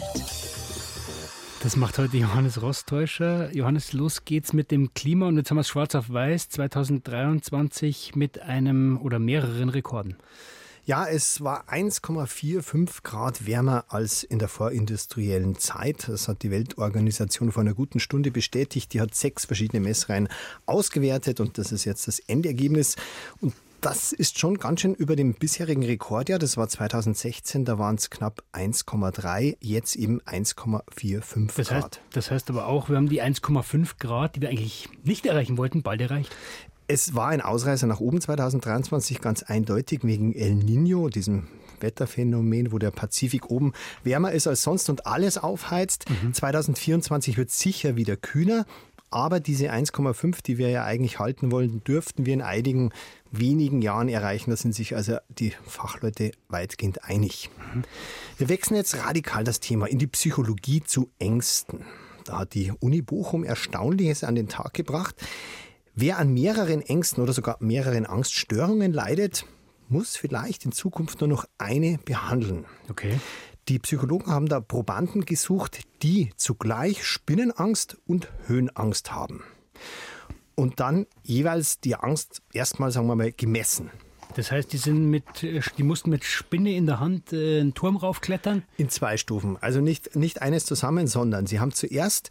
Das 1.62 1.76
macht 1.76 1.96
heute 1.96 2.18
Johannes 2.18 2.60
Rostäuscher. 2.60 3.54
Johannes, 3.54 3.94
los 3.94 4.26
geht's 4.26 4.52
mit 4.52 4.70
dem 4.70 4.92
Klima 4.92 5.28
und 5.28 5.38
jetzt 5.38 5.50
haben 5.50 5.56
wir 5.56 5.62
es 5.62 5.68
schwarz 5.68 5.94
auf 5.94 6.10
weiß 6.10 6.50
2023 6.50 8.14
mit 8.14 8.42
einem 8.42 9.00
oder 9.00 9.18
mehreren 9.18 9.70
Rekorden. 9.70 10.16
Ja, 10.84 11.06
es 11.06 11.42
war 11.42 11.68
1,45 11.68 13.02
Grad 13.04 13.46
wärmer 13.46 13.84
als 13.88 14.22
in 14.22 14.38
der 14.38 14.48
vorindustriellen 14.48 15.56
Zeit. 15.56 16.08
Das 16.08 16.28
hat 16.28 16.42
die 16.42 16.50
Weltorganisation 16.50 17.52
vor 17.52 17.62
einer 17.62 17.74
guten 17.74 18.00
Stunde 18.00 18.30
bestätigt. 18.30 18.92
Die 18.92 19.00
hat 19.00 19.14
sechs 19.14 19.46
verschiedene 19.46 19.80
Messreihen 19.80 20.28
ausgewertet 20.66 21.40
und 21.40 21.56
das 21.56 21.72
ist 21.72 21.84
jetzt 21.84 22.06
das 22.06 22.18
Endergebnis. 22.18 22.96
Und 23.40 23.54
das 23.82 24.12
ist 24.12 24.38
schon 24.38 24.58
ganz 24.58 24.80
schön 24.80 24.94
über 24.94 25.16
dem 25.16 25.34
bisherigen 25.34 25.84
Rekordjahr. 25.84 26.38
Das 26.38 26.56
war 26.56 26.68
2016, 26.68 27.64
da 27.64 27.78
waren 27.78 27.96
es 27.96 28.10
knapp 28.10 28.42
1,3, 28.52 29.56
jetzt 29.60 29.96
eben 29.96 30.20
1,45 30.22 31.56
das 31.56 31.68
Grad. 31.68 31.84
Heißt, 31.84 32.00
das 32.12 32.30
heißt 32.30 32.50
aber 32.50 32.66
auch, 32.66 32.88
wir 32.88 32.96
haben 32.96 33.08
die 33.08 33.22
1,5 33.22 33.98
Grad, 33.98 34.36
die 34.36 34.40
wir 34.40 34.48
eigentlich 34.48 34.88
nicht 35.02 35.26
erreichen 35.26 35.58
wollten, 35.58 35.82
bald 35.82 36.00
erreicht. 36.00 36.34
Es 36.86 37.14
war 37.14 37.28
ein 37.28 37.40
Ausreißer 37.40 37.86
nach 37.86 38.00
oben 38.00 38.20
2023 38.20 39.20
ganz 39.20 39.42
eindeutig 39.42 40.00
wegen 40.04 40.34
El 40.34 40.54
Nino, 40.54 41.08
diesem 41.08 41.48
Wetterphänomen, 41.80 42.70
wo 42.70 42.78
der 42.78 42.92
Pazifik 42.92 43.50
oben 43.50 43.72
wärmer 44.04 44.32
ist 44.32 44.46
als 44.46 44.62
sonst 44.62 44.88
und 44.90 45.06
alles 45.06 45.38
aufheizt. 45.38 46.08
Mhm. 46.08 46.34
2024 46.34 47.36
wird 47.36 47.50
sicher 47.50 47.96
wieder 47.96 48.16
kühler. 48.16 48.64
Aber 49.12 49.40
diese 49.40 49.70
1,5, 49.70 50.42
die 50.42 50.58
wir 50.58 50.70
ja 50.70 50.84
eigentlich 50.84 51.18
halten 51.18 51.52
wollen, 51.52 51.84
dürften 51.84 52.24
wir 52.24 52.32
in 52.32 52.42
einigen 52.42 52.90
wenigen 53.30 53.82
Jahren 53.82 54.08
erreichen. 54.08 54.50
Da 54.50 54.56
sind 54.56 54.74
sich 54.74 54.96
also 54.96 55.18
die 55.28 55.52
Fachleute 55.66 56.32
weitgehend 56.48 57.04
einig. 57.04 57.50
Mhm. 57.74 57.82
Wir 58.38 58.48
wechseln 58.48 58.76
jetzt 58.76 58.96
radikal 58.96 59.44
das 59.44 59.60
Thema 59.60 59.86
in 59.86 59.98
die 59.98 60.06
Psychologie 60.06 60.82
zu 60.82 61.10
Ängsten. 61.18 61.84
Da 62.24 62.38
hat 62.38 62.54
die 62.54 62.72
Uni 62.80 63.02
Bochum 63.02 63.44
Erstaunliches 63.44 64.24
an 64.24 64.34
den 64.34 64.48
Tag 64.48 64.72
gebracht. 64.72 65.14
Wer 65.94 66.18
an 66.18 66.32
mehreren 66.32 66.80
Ängsten 66.80 67.22
oder 67.22 67.34
sogar 67.34 67.58
mehreren 67.60 68.06
Angststörungen 68.06 68.92
leidet, 68.92 69.44
muss 69.88 70.16
vielleicht 70.16 70.64
in 70.64 70.72
Zukunft 70.72 71.20
nur 71.20 71.28
noch 71.28 71.44
eine 71.58 71.98
behandeln. 71.98 72.64
Okay. 72.88 73.20
Die 73.68 73.78
Psychologen 73.78 74.30
haben 74.30 74.48
da 74.48 74.60
Probanden 74.60 75.24
gesucht, 75.24 75.82
die 76.02 76.30
zugleich 76.36 77.04
Spinnenangst 77.04 77.96
und 78.06 78.28
Höhenangst 78.46 79.12
haben. 79.12 79.44
Und 80.56 80.80
dann 80.80 81.06
jeweils 81.22 81.80
die 81.80 81.94
Angst 81.94 82.42
erstmal, 82.52 82.90
sagen 82.90 83.06
wir 83.06 83.14
mal, 83.14 83.32
gemessen. 83.32 83.90
Das 84.34 84.50
heißt, 84.50 84.72
die, 84.72 84.78
sind 84.78 85.10
mit, 85.10 85.24
die 85.42 85.82
mussten 85.82 86.10
mit 86.10 86.24
Spinne 86.24 86.74
in 86.74 86.86
der 86.86 87.00
Hand 87.00 87.32
äh, 87.32 87.60
einen 87.60 87.74
Turm 87.74 87.96
raufklettern? 87.96 88.62
In 88.78 88.88
zwei 88.88 89.16
Stufen. 89.16 89.58
Also 89.60 89.80
nicht, 89.80 90.16
nicht 90.16 90.42
eines 90.42 90.64
zusammen, 90.64 91.06
sondern 91.06 91.46
sie 91.46 91.60
haben 91.60 91.72
zuerst 91.72 92.30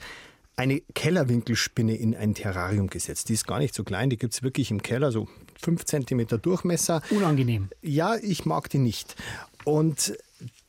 eine 0.56 0.82
Kellerwinkelspinne 0.94 1.96
in 1.96 2.16
ein 2.16 2.34
Terrarium 2.34 2.88
gesetzt. 2.88 3.30
Die 3.30 3.34
ist 3.34 3.48
gar 3.48 3.60
nicht 3.60 3.74
so 3.74 3.84
klein, 3.84 4.10
die 4.10 4.18
gibt 4.18 4.34
es 4.34 4.44
wirklich 4.44 4.70
im 4.70 4.82
Keller, 4.82 5.12
so 5.12 5.28
5 5.62 5.86
cm 5.86 6.28
Durchmesser. 6.42 7.02
Unangenehm. 7.10 7.70
Ja, 7.82 8.16
ich 8.16 8.46
mag 8.46 8.70
die 8.70 8.80
nicht. 8.80 9.16
Und 9.64 10.14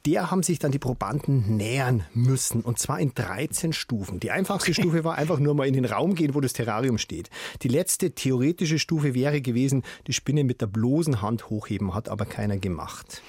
der 0.06 0.30
haben 0.30 0.42
sich 0.42 0.58
dann 0.58 0.72
die 0.72 0.78
Probanden 0.78 1.56
nähern 1.56 2.04
müssen. 2.12 2.62
Und 2.62 2.78
zwar 2.78 2.98
in 2.98 3.14
13 3.14 3.72
Stufen. 3.72 4.18
Die 4.18 4.30
einfachste 4.30 4.74
Stufe 4.74 5.04
war 5.04 5.16
einfach 5.16 5.38
nur 5.38 5.54
mal 5.54 5.66
in 5.66 5.74
den 5.74 5.84
Raum 5.84 6.14
gehen, 6.14 6.34
wo 6.34 6.40
das 6.40 6.52
Terrarium 6.52 6.98
steht. 6.98 7.30
Die 7.62 7.68
letzte 7.68 8.12
theoretische 8.12 8.78
Stufe 8.78 9.14
wäre 9.14 9.40
gewesen, 9.40 9.84
die 10.06 10.12
Spinne 10.12 10.44
mit 10.44 10.60
der 10.60 10.66
bloßen 10.66 11.22
Hand 11.22 11.50
hochheben, 11.50 11.94
hat 11.94 12.08
aber 12.08 12.24
keiner 12.24 12.56
gemacht. 12.56 13.22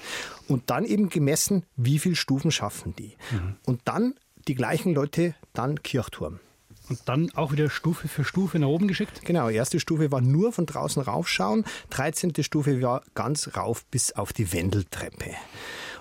Und 0.48 0.70
dann 0.70 0.84
eben 0.84 1.08
gemessen, 1.08 1.64
wie 1.76 1.98
viele 1.98 2.16
Stufen 2.16 2.50
schaffen 2.50 2.94
die. 2.96 3.16
Mhm. 3.30 3.56
Und 3.64 3.80
dann 3.84 4.14
die 4.48 4.54
gleichen 4.54 4.94
Leute, 4.94 5.34
dann 5.52 5.82
Kirchturm. 5.82 6.40
Und 6.88 7.00
dann 7.06 7.30
auch 7.34 7.52
wieder 7.52 7.70
Stufe 7.70 8.08
für 8.08 8.24
Stufe 8.24 8.58
nach 8.58 8.68
oben 8.68 8.88
geschickt? 8.88 9.22
Genau, 9.24 9.48
erste 9.48 9.80
Stufe 9.80 10.12
war 10.12 10.20
nur 10.20 10.52
von 10.52 10.66
draußen 10.66 11.02
raufschauen, 11.02 11.64
13. 11.90 12.32
Stufe 12.40 12.82
war 12.82 13.02
ganz 13.14 13.56
rauf 13.56 13.84
bis 13.86 14.12
auf 14.12 14.32
die 14.32 14.52
Wendeltreppe. 14.52 15.30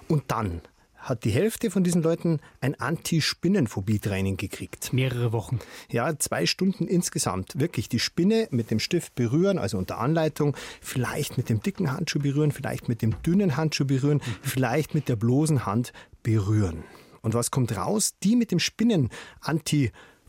Und 0.07 0.23
dann 0.27 0.61
hat 0.97 1.25
die 1.25 1.31
Hälfte 1.31 1.69
von 1.69 1.83
diesen 1.83 2.01
Leuten 2.01 2.39
ein 2.61 2.75
Anti-Spinnenphobie-Training 2.79 4.37
gekriegt. 4.37 4.93
Mehrere 4.93 5.33
Wochen. 5.33 5.59
Ja, 5.91 6.17
zwei 6.17 6.45
Stunden 6.45 6.87
insgesamt. 6.87 7.59
Wirklich 7.59 7.89
die 7.89 7.99
Spinne 7.99 8.47
mit 8.51 8.71
dem 8.71 8.79
Stift 8.79 9.13
berühren, 9.15 9.57
also 9.57 9.77
unter 9.77 9.99
Anleitung, 9.99 10.55
vielleicht 10.81 11.37
mit 11.37 11.49
dem 11.49 11.61
dicken 11.61 11.91
Handschuh 11.91 12.19
berühren, 12.19 12.51
vielleicht 12.51 12.87
mit 12.87 13.01
dem 13.01 13.21
dünnen 13.21 13.57
Handschuh 13.57 13.85
berühren, 13.85 14.21
mhm. 14.25 14.35
vielleicht 14.41 14.95
mit 14.95 15.09
der 15.09 15.17
bloßen 15.17 15.65
Hand 15.65 15.91
berühren. 16.23 16.83
Und 17.21 17.33
was 17.33 17.51
kommt 17.51 17.75
raus? 17.75 18.13
Die 18.23 18.35
mit 18.35 18.51
dem 18.51 18.59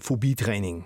Spinnen-Anti-Phobie-Training 0.04 0.84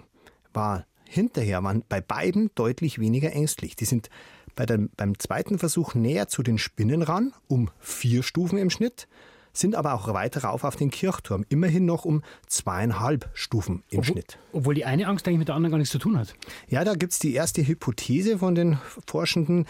war 0.53 0.87
hinterher, 1.05 1.63
waren 1.63 1.85
bei 1.89 2.01
beiden 2.01 2.51
deutlich 2.55 2.99
weniger 2.99 3.33
ängstlich. 3.33 3.77
Die 3.77 3.85
sind 3.85 4.11
bei 4.55 4.67
dem, 4.67 4.91
beim 4.97 5.19
zweiten 5.19 5.59
Versuch 5.59 5.95
näher 5.95 6.29
zu 6.29 6.43
den 6.43 6.59
Spinnen 6.59 7.03
ran, 7.03 7.33
um 7.47 7.71
vier 7.79 8.23
Stufen 8.23 8.59
im 8.59 8.71
Schnitt, 8.71 9.09
sind 9.53 9.75
aber 9.75 9.95
auch 9.95 10.13
weiter 10.13 10.45
rauf 10.45 10.65
auf 10.65 10.77
den 10.77 10.91
Kirchturm, 10.91 11.45
immerhin 11.49 11.85
noch 11.85 12.05
um 12.05 12.23
zweieinhalb 12.47 13.29
Stufen 13.33 13.83
im 13.91 14.01
obwohl, 14.01 14.13
Schnitt. 14.13 14.39
Obwohl 14.53 14.75
die 14.75 14.85
eine 14.85 15.07
Angst 15.07 15.27
eigentlich 15.27 15.39
mit 15.39 15.49
der 15.49 15.55
anderen 15.55 15.73
gar 15.73 15.79
nichts 15.79 15.93
zu 15.93 15.99
tun 15.99 16.19
hat. 16.19 16.35
Ja, 16.69 16.85
da 16.85 16.95
gibt 16.95 17.13
es 17.13 17.19
die 17.19 17.35
erste 17.35 17.67
Hypothese 17.67 18.39
von 18.39 18.55
den 18.55 18.79
Forschenden. 19.07 19.67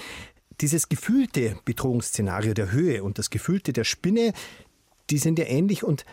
Dieses 0.61 0.89
gefühlte 0.89 1.57
Bedrohungsszenario 1.65 2.53
der 2.53 2.73
Höhe 2.73 3.05
und 3.05 3.19
das 3.19 3.31
gefühlte 3.31 3.73
der 3.73 3.85
Spinne, 3.85 4.33
die 5.11 5.19
sind 5.19 5.39
ja 5.39 5.47
ähnlich 5.47 5.85
und 5.85 6.05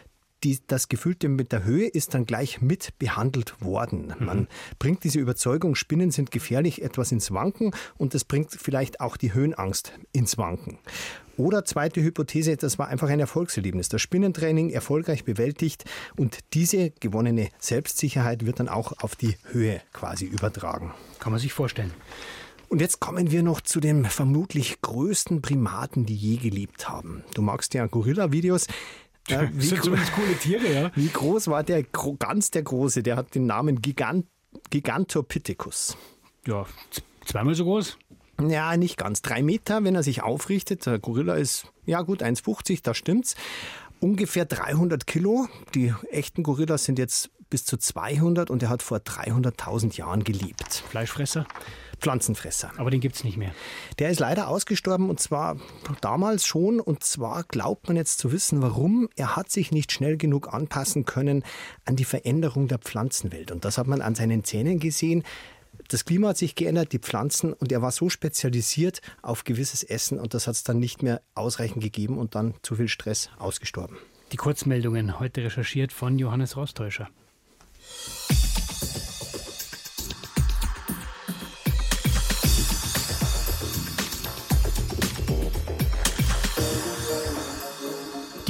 die, 0.45 0.59
das 0.67 0.87
Gefühlte 0.87 1.27
mit 1.27 1.51
der 1.51 1.63
Höhe 1.63 1.87
ist 1.87 2.13
dann 2.13 2.25
gleich 2.25 2.61
mit 2.61 2.97
behandelt 2.99 3.61
worden. 3.61 4.13
Mhm. 4.17 4.25
Man 4.25 4.47
bringt 4.79 5.03
diese 5.03 5.19
Überzeugung, 5.19 5.75
Spinnen 5.75 6.11
sind 6.11 6.31
gefährlich, 6.31 6.81
etwas 6.83 7.11
ins 7.11 7.31
Wanken 7.31 7.71
und 7.97 8.13
das 8.13 8.23
bringt 8.23 8.51
vielleicht 8.51 9.01
auch 9.01 9.17
die 9.17 9.33
Höhenangst 9.33 9.93
ins 10.13 10.37
Wanken. 10.37 10.77
Oder 11.37 11.65
zweite 11.65 12.01
Hypothese, 12.01 12.55
das 12.55 12.79
war 12.79 12.87
einfach 12.87 13.09
ein 13.09 13.19
Erfolgserlebnis. 13.19 13.89
Das 13.89 14.01
Spinnentraining 14.01 14.69
erfolgreich 14.69 15.25
bewältigt 15.25 15.83
und 16.15 16.39
diese 16.53 16.91
gewonnene 16.91 17.49
Selbstsicherheit 17.59 18.45
wird 18.45 18.59
dann 18.61 18.69
auch 18.69 18.93
auf 18.99 19.15
die 19.15 19.35
Höhe 19.51 19.81
quasi 19.91 20.25
übertragen. 20.25 20.93
Kann 21.19 21.33
man 21.33 21.41
sich 21.41 21.51
vorstellen. 21.51 21.91
Und 22.67 22.81
jetzt 22.81 22.99
kommen 22.99 23.31
wir 23.31 23.43
noch 23.43 23.61
zu 23.61 23.79
den 23.79 24.05
vermutlich 24.05 24.81
größten 24.81 25.41
Primaten, 25.41 26.05
die 26.05 26.15
je 26.15 26.37
gelebt 26.37 26.89
haben. 26.89 27.23
Du 27.33 27.41
magst 27.41 27.73
ja 27.73 27.85
Gorilla-Videos. 27.85 28.67
Ja, 29.27 29.49
wie, 29.53 29.65
sind 29.65 29.83
zumindest 29.83 30.13
coole 30.13 30.35
Tiere, 30.37 30.73
ja. 30.73 30.91
Wie 30.95 31.07
groß 31.07 31.47
war 31.47 31.63
der 31.63 31.83
ganz 31.83 32.51
der 32.51 32.63
Große? 32.63 33.03
Der 33.03 33.15
hat 33.15 33.35
den 33.35 33.45
Namen 33.45 33.81
Gigant, 33.81 34.25
Gigantopithecus. 34.69 35.97
Ja, 36.45 36.65
zweimal 37.25 37.55
so 37.55 37.63
groß? 37.63 37.97
Ja, 38.41 38.75
nicht 38.77 38.97
ganz. 38.97 39.21
Drei 39.21 39.41
Meter, 39.41 39.83
wenn 39.83 39.95
er 39.95 40.03
sich 40.03 40.21
aufrichtet. 40.21 40.85
Der 40.85 40.99
Gorilla 40.99 41.35
ist, 41.35 41.71
ja 41.85 42.01
gut, 42.01 42.21
1,50, 42.21 42.81
da 42.83 42.93
stimmt's. 42.93 43.35
Ungefähr 43.99 44.45
300 44.45 45.07
Kilo. 45.07 45.47
Die 45.73 45.93
echten 46.11 46.43
Gorillas 46.43 46.83
sind 46.83 46.99
jetzt 46.99 47.31
bis 47.49 47.65
zu 47.65 47.77
200 47.77 48.49
und 48.49 48.61
er 48.61 48.69
hat 48.69 48.83
vor 48.83 48.97
300.000 48.97 49.95
Jahren 49.97 50.23
gelebt. 50.23 50.83
Fleischfresser? 50.89 51.45
Pflanzenfresser. 52.05 52.71
Aber 52.77 52.91
den 52.91 52.99
gibt 52.99 53.15
es 53.15 53.23
nicht 53.23 53.35
mehr. 53.35 53.51
Der 53.97 54.11
ist 54.11 54.19
leider 54.19 54.47
ausgestorben 54.47 55.09
und 55.09 55.19
zwar 55.19 55.57
damals 56.01 56.45
schon. 56.45 56.79
Und 56.79 57.03
zwar 57.03 57.43
glaubt 57.43 57.87
man 57.87 57.97
jetzt 57.97 58.19
zu 58.19 58.31
wissen, 58.31 58.61
warum. 58.61 59.09
Er 59.15 59.35
hat 59.35 59.49
sich 59.49 59.71
nicht 59.71 59.91
schnell 59.91 60.15
genug 60.15 60.53
anpassen 60.53 61.05
können 61.05 61.43
an 61.83 61.95
die 61.95 62.05
Veränderung 62.05 62.67
der 62.67 62.77
Pflanzenwelt. 62.77 63.49
Und 63.49 63.65
das 63.65 63.79
hat 63.79 63.87
man 63.87 64.01
an 64.01 64.13
seinen 64.13 64.43
Zähnen 64.43 64.79
gesehen. 64.79 65.23
Das 65.87 66.05
Klima 66.05 66.27
hat 66.29 66.37
sich 66.37 66.53
geändert, 66.53 66.93
die 66.93 66.99
Pflanzen, 66.99 67.53
und 67.53 67.71
er 67.71 67.81
war 67.81 67.91
so 67.91 68.09
spezialisiert 68.09 69.01
auf 69.23 69.43
gewisses 69.43 69.81
Essen 69.81 70.19
und 70.19 70.35
das 70.35 70.45
hat 70.47 70.53
es 70.55 70.63
dann 70.63 70.79
nicht 70.79 71.01
mehr 71.01 71.21
ausreichend 71.33 71.83
gegeben 71.83 72.19
und 72.19 72.35
dann 72.35 72.53
zu 72.61 72.75
viel 72.75 72.87
Stress 72.87 73.29
ausgestorben. 73.39 73.97
Die 74.31 74.37
Kurzmeldungen 74.37 75.19
heute 75.19 75.43
recherchiert 75.43 75.91
von 75.91 76.17
Johannes 76.19 76.55
Rostäuscher. 76.55 77.09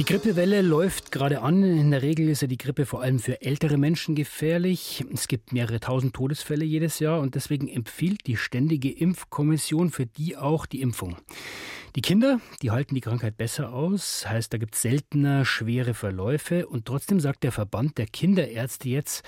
Grippewelle 0.06 0.62
läuft 0.62 1.10
gerade 1.10 1.42
an. 1.42 1.64
In 1.64 1.90
der 1.90 2.00
Regel 2.00 2.28
ist 2.28 2.40
ja 2.40 2.46
die 2.46 2.58
Grippe 2.58 2.86
vor 2.86 3.02
allem 3.02 3.18
für 3.18 3.42
ältere 3.42 3.76
Menschen 3.76 4.14
gefährlich. 4.14 5.04
Es 5.12 5.26
gibt 5.26 5.52
mehrere 5.52 5.80
tausend 5.80 6.14
Todesfälle 6.14 6.64
jedes 6.64 7.00
Jahr 7.00 7.18
und 7.18 7.34
deswegen 7.34 7.66
empfiehlt 7.66 8.24
die 8.28 8.36
Ständige 8.36 8.88
Impfkommission 8.88 9.90
für 9.90 10.06
die 10.06 10.36
auch 10.36 10.66
die 10.66 10.80
Impfung. 10.80 11.16
Die 11.96 12.02
Kinder, 12.02 12.40
die 12.62 12.70
halten 12.70 12.94
die 12.94 13.00
Krankheit 13.00 13.36
besser 13.36 13.72
aus, 13.72 14.28
heißt, 14.28 14.52
da 14.52 14.58
gibt 14.58 14.76
es 14.76 14.82
seltener 14.82 15.44
schwere 15.44 15.92
Verläufe 15.92 16.68
und 16.68 16.84
trotzdem 16.84 17.18
sagt 17.18 17.42
der 17.42 17.50
Verband 17.50 17.98
der 17.98 18.06
Kinderärzte 18.06 18.88
jetzt, 18.88 19.24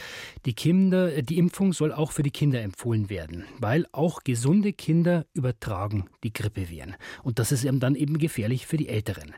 die 0.46 0.54
Kinder, 0.54 1.22
die 1.22 1.38
Impfung 1.38 1.72
soll 1.72 1.92
auch 1.92 2.12
für 2.12 2.22
die 2.22 2.30
Kinder 2.30 2.62
empfohlen 2.62 3.10
werden, 3.10 3.46
weil 3.58 3.86
auch 3.90 4.22
gesunde 4.22 4.72
Kinder 4.72 5.26
übertragen 5.32 6.08
die 6.22 6.32
Grippeviren 6.32 6.94
und 7.24 7.40
das 7.40 7.50
ist 7.50 7.64
eben 7.64 7.80
dann 7.80 7.96
eben 7.96 8.18
gefährlich 8.18 8.68
für 8.68 8.76
die 8.76 8.88
Älteren. 8.88 9.34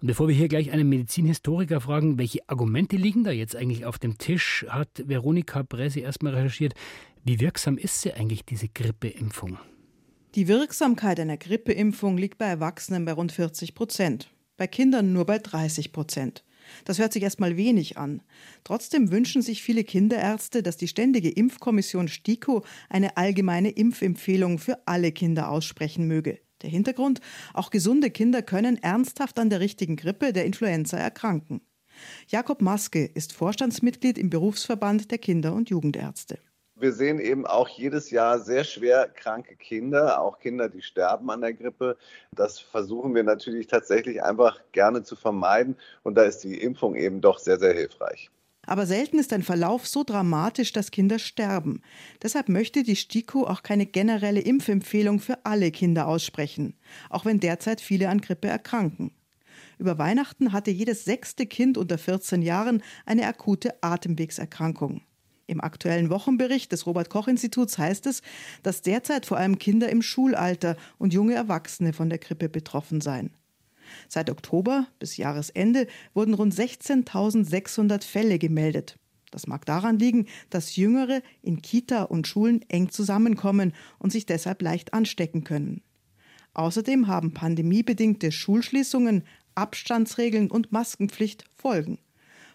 Und 0.00 0.06
bevor 0.06 0.28
wir 0.28 0.34
hier 0.34 0.48
gleich 0.48 0.70
einen 0.70 0.88
Medizinhistoriker 0.88 1.80
fragen, 1.80 2.16
welche 2.16 2.48
Argumente 2.48 2.96
liegen 2.96 3.22
da 3.22 3.32
jetzt 3.32 3.54
eigentlich 3.54 3.84
auf 3.84 3.98
dem 3.98 4.16
Tisch, 4.16 4.64
hat 4.68 4.88
Veronika 5.06 5.62
Bresi 5.62 6.00
erstmal 6.00 6.34
recherchiert, 6.34 6.74
wie 7.22 7.38
wirksam 7.40 7.76
ist 7.76 8.00
sie 8.00 8.14
eigentlich, 8.14 8.46
diese 8.46 8.68
Grippeimpfung? 8.68 9.58
Die 10.34 10.48
Wirksamkeit 10.48 11.20
einer 11.20 11.36
Grippeimpfung 11.36 12.16
liegt 12.16 12.38
bei 12.38 12.46
Erwachsenen 12.46 13.04
bei 13.04 13.12
rund 13.12 13.32
40 13.32 13.74
Prozent, 13.74 14.32
bei 14.56 14.66
Kindern 14.66 15.12
nur 15.12 15.26
bei 15.26 15.38
30 15.38 15.92
Prozent. 15.92 16.44
Das 16.84 16.98
hört 16.98 17.12
sich 17.12 17.22
erstmal 17.22 17.56
wenig 17.56 17.98
an. 17.98 18.22
Trotzdem 18.64 19.10
wünschen 19.10 19.42
sich 19.42 19.62
viele 19.62 19.84
Kinderärzte, 19.84 20.62
dass 20.62 20.76
die 20.76 20.88
Ständige 20.88 21.28
Impfkommission 21.28 22.08
STIKO 22.08 22.64
eine 22.88 23.16
allgemeine 23.16 23.70
Impfempfehlung 23.70 24.58
für 24.58 24.78
alle 24.86 25.12
Kinder 25.12 25.50
aussprechen 25.50 26.06
möge. 26.06 26.38
Der 26.62 26.70
Hintergrund, 26.70 27.20
auch 27.54 27.70
gesunde 27.70 28.10
Kinder 28.10 28.42
können 28.42 28.82
ernsthaft 28.82 29.38
an 29.38 29.50
der 29.50 29.60
richtigen 29.60 29.96
Grippe, 29.96 30.32
der 30.32 30.44
Influenza, 30.44 30.96
erkranken. 30.96 31.60
Jakob 32.28 32.62
Maske 32.62 33.04
ist 33.04 33.32
Vorstandsmitglied 33.32 34.18
im 34.18 34.30
Berufsverband 34.30 35.10
der 35.10 35.18
Kinder- 35.18 35.54
und 35.54 35.70
Jugendärzte. 35.70 36.38
Wir 36.80 36.92
sehen 36.92 37.20
eben 37.20 37.46
auch 37.46 37.68
jedes 37.68 38.10
Jahr 38.10 38.38
sehr 38.38 38.64
schwer 38.64 39.06
kranke 39.08 39.54
Kinder, 39.54 40.18
auch 40.22 40.38
Kinder, 40.38 40.70
die 40.70 40.80
sterben 40.80 41.30
an 41.30 41.42
der 41.42 41.52
Grippe. 41.52 41.98
Das 42.32 42.58
versuchen 42.58 43.14
wir 43.14 43.22
natürlich 43.22 43.66
tatsächlich 43.66 44.22
einfach 44.22 44.58
gerne 44.72 45.02
zu 45.02 45.14
vermeiden. 45.14 45.76
Und 46.04 46.14
da 46.14 46.22
ist 46.22 46.38
die 46.38 46.58
Impfung 46.58 46.94
eben 46.94 47.20
doch 47.20 47.38
sehr, 47.38 47.58
sehr 47.58 47.74
hilfreich. 47.74 48.30
Aber 48.66 48.86
selten 48.86 49.18
ist 49.18 49.32
ein 49.32 49.42
Verlauf 49.42 49.86
so 49.86 50.04
dramatisch, 50.04 50.72
dass 50.72 50.90
Kinder 50.90 51.18
sterben. 51.18 51.80
Deshalb 52.22 52.48
möchte 52.48 52.82
die 52.82 52.96
STIKO 52.96 53.46
auch 53.46 53.62
keine 53.62 53.86
generelle 53.86 54.40
Impfempfehlung 54.40 55.18
für 55.18 55.44
alle 55.44 55.70
Kinder 55.70 56.06
aussprechen, 56.06 56.74
auch 57.08 57.24
wenn 57.24 57.40
derzeit 57.40 57.80
viele 57.80 58.08
an 58.08 58.20
Grippe 58.20 58.48
erkranken. 58.48 59.12
Über 59.78 59.96
Weihnachten 59.96 60.52
hatte 60.52 60.70
jedes 60.70 61.04
sechste 61.04 61.46
Kind 61.46 61.78
unter 61.78 61.96
14 61.96 62.42
Jahren 62.42 62.82
eine 63.06 63.26
akute 63.26 63.82
Atemwegserkrankung. 63.82 65.00
Im 65.46 65.60
aktuellen 65.60 66.10
Wochenbericht 66.10 66.70
des 66.70 66.86
Robert 66.86 67.10
Koch 67.10 67.26
Instituts 67.26 67.78
heißt 67.78 68.06
es, 68.06 68.22
dass 68.62 68.82
derzeit 68.82 69.26
vor 69.26 69.38
allem 69.38 69.58
Kinder 69.58 69.88
im 69.88 70.02
Schulalter 70.02 70.76
und 70.98 71.12
junge 71.12 71.34
Erwachsene 71.34 71.92
von 71.92 72.08
der 72.08 72.18
Grippe 72.18 72.48
betroffen 72.48 73.00
seien. 73.00 73.30
Seit 74.08 74.30
Oktober 74.30 74.86
bis 74.98 75.16
Jahresende 75.16 75.86
wurden 76.14 76.34
rund 76.34 76.54
16.600 76.54 78.04
Fälle 78.04 78.38
gemeldet. 78.38 78.96
Das 79.30 79.46
mag 79.46 79.64
daran 79.64 79.98
liegen, 79.98 80.26
dass 80.50 80.76
Jüngere 80.76 81.22
in 81.42 81.62
Kita 81.62 82.02
und 82.02 82.26
Schulen 82.26 82.64
eng 82.68 82.90
zusammenkommen 82.90 83.72
und 83.98 84.10
sich 84.10 84.26
deshalb 84.26 84.60
leicht 84.62 84.92
anstecken 84.92 85.44
können. 85.44 85.82
Außerdem 86.54 87.06
haben 87.06 87.32
pandemiebedingte 87.32 88.32
Schulschließungen, 88.32 89.24
Abstandsregeln 89.54 90.50
und 90.50 90.72
Maskenpflicht 90.72 91.44
Folgen. 91.56 91.98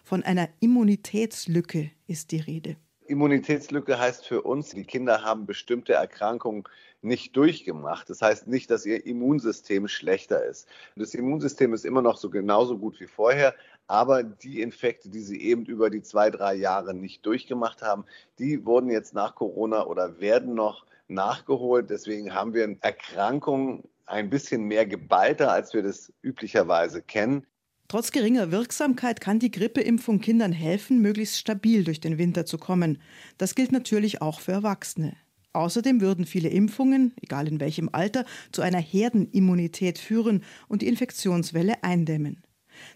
Von 0.02 0.22
einer 0.22 0.48
Immunitätslücke 0.60 1.90
ist 2.06 2.30
die 2.30 2.40
Rede. 2.40 2.76
Immunitätslücke 3.06 3.98
heißt 3.98 4.26
für 4.26 4.42
uns, 4.42 4.70
die 4.70 4.84
Kinder 4.84 5.22
haben 5.22 5.46
bestimmte 5.46 5.94
Erkrankungen 5.94 6.64
nicht 7.06 7.36
durchgemacht. 7.36 8.10
Das 8.10 8.20
heißt 8.20 8.46
nicht, 8.46 8.70
dass 8.70 8.84
ihr 8.84 9.06
Immunsystem 9.06 9.88
schlechter 9.88 10.44
ist. 10.44 10.68
Das 10.96 11.14
Immunsystem 11.14 11.72
ist 11.72 11.84
immer 11.84 12.02
noch 12.02 12.18
so 12.18 12.28
genauso 12.28 12.76
gut 12.76 13.00
wie 13.00 13.06
vorher, 13.06 13.54
aber 13.86 14.22
die 14.22 14.60
Infekte, 14.60 15.08
die 15.08 15.22
sie 15.22 15.40
eben 15.40 15.64
über 15.64 15.88
die 15.88 16.02
zwei, 16.02 16.30
drei 16.30 16.54
Jahre 16.54 16.92
nicht 16.92 17.24
durchgemacht 17.24 17.82
haben, 17.82 18.04
die 18.38 18.66
wurden 18.66 18.90
jetzt 18.90 19.14
nach 19.14 19.34
Corona 19.34 19.86
oder 19.86 20.20
werden 20.20 20.54
noch 20.54 20.84
nachgeholt. 21.08 21.88
Deswegen 21.88 22.34
haben 22.34 22.52
wir 22.52 22.76
Erkrankungen 22.80 23.84
ein 24.06 24.28
bisschen 24.28 24.64
mehr 24.64 24.86
geballter, 24.86 25.52
als 25.52 25.72
wir 25.74 25.82
das 25.82 26.12
üblicherweise 26.22 27.02
kennen. 27.02 27.46
Trotz 27.88 28.10
geringer 28.10 28.50
Wirksamkeit 28.50 29.20
kann 29.20 29.38
die 29.38 29.52
Grippeimpfung 29.52 30.20
Kindern 30.20 30.50
helfen, 30.50 31.00
möglichst 31.00 31.38
stabil 31.38 31.84
durch 31.84 32.00
den 32.00 32.18
Winter 32.18 32.44
zu 32.44 32.58
kommen. 32.58 33.00
Das 33.38 33.54
gilt 33.54 33.70
natürlich 33.70 34.20
auch 34.22 34.40
für 34.40 34.52
Erwachsene. 34.52 35.16
Außerdem 35.56 36.02
würden 36.02 36.26
viele 36.26 36.50
Impfungen, 36.50 37.14
egal 37.22 37.48
in 37.48 37.60
welchem 37.60 37.88
Alter, 37.90 38.26
zu 38.52 38.60
einer 38.60 38.78
Herdenimmunität 38.78 39.98
führen 39.98 40.42
und 40.68 40.82
die 40.82 40.86
Infektionswelle 40.86 41.82
eindämmen. 41.82 42.42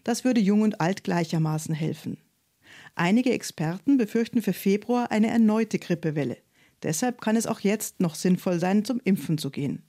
Das 0.04 0.24
würde 0.24 0.42
Jung 0.42 0.60
und 0.60 0.78
Alt 0.78 1.02
gleichermaßen 1.02 1.74
helfen. 1.74 2.18
Einige 2.94 3.32
Experten 3.32 3.96
befürchten 3.96 4.42
für 4.42 4.52
Februar 4.52 5.10
eine 5.10 5.28
erneute 5.28 5.78
Grippewelle. 5.78 6.36
Deshalb 6.82 7.22
kann 7.22 7.34
es 7.34 7.46
auch 7.46 7.60
jetzt 7.60 7.98
noch 7.98 8.14
sinnvoll 8.14 8.60
sein, 8.60 8.84
zum 8.84 9.00
Impfen 9.04 9.38
zu 9.38 9.48
gehen. 9.48 9.82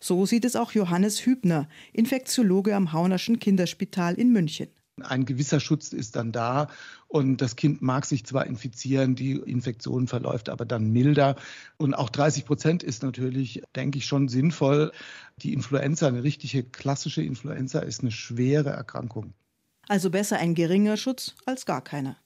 So 0.00 0.24
sieht 0.24 0.46
es 0.46 0.56
auch 0.56 0.72
Johannes 0.72 1.26
Hübner, 1.26 1.68
Infektiologe 1.92 2.74
am 2.74 2.94
Haunerschen 2.94 3.38
Kinderspital 3.38 4.14
in 4.14 4.32
München. 4.32 4.68
Ein 5.00 5.24
gewisser 5.24 5.60
Schutz 5.60 5.92
ist 5.92 6.16
dann 6.16 6.32
da 6.32 6.68
und 7.08 7.38
das 7.38 7.56
Kind 7.56 7.80
mag 7.80 8.04
sich 8.04 8.24
zwar 8.24 8.46
infizieren, 8.46 9.14
die 9.14 9.32
Infektion 9.32 10.06
verläuft 10.06 10.48
aber 10.48 10.64
dann 10.64 10.90
milder. 10.90 11.36
Und 11.78 11.94
auch 11.94 12.10
30 12.10 12.44
Prozent 12.44 12.82
ist 12.82 13.02
natürlich, 13.02 13.62
denke 13.74 13.98
ich, 13.98 14.06
schon 14.06 14.28
sinnvoll. 14.28 14.92
Die 15.38 15.52
Influenza, 15.52 16.06
eine 16.06 16.22
richtige 16.22 16.62
klassische 16.62 17.22
Influenza, 17.22 17.80
ist 17.80 18.02
eine 18.02 18.10
schwere 18.10 18.70
Erkrankung. 18.70 19.32
Also 19.88 20.10
besser 20.10 20.38
ein 20.38 20.54
geringer 20.54 20.96
Schutz 20.96 21.34
als 21.46 21.66
gar 21.66 21.82
keiner. 21.82 22.16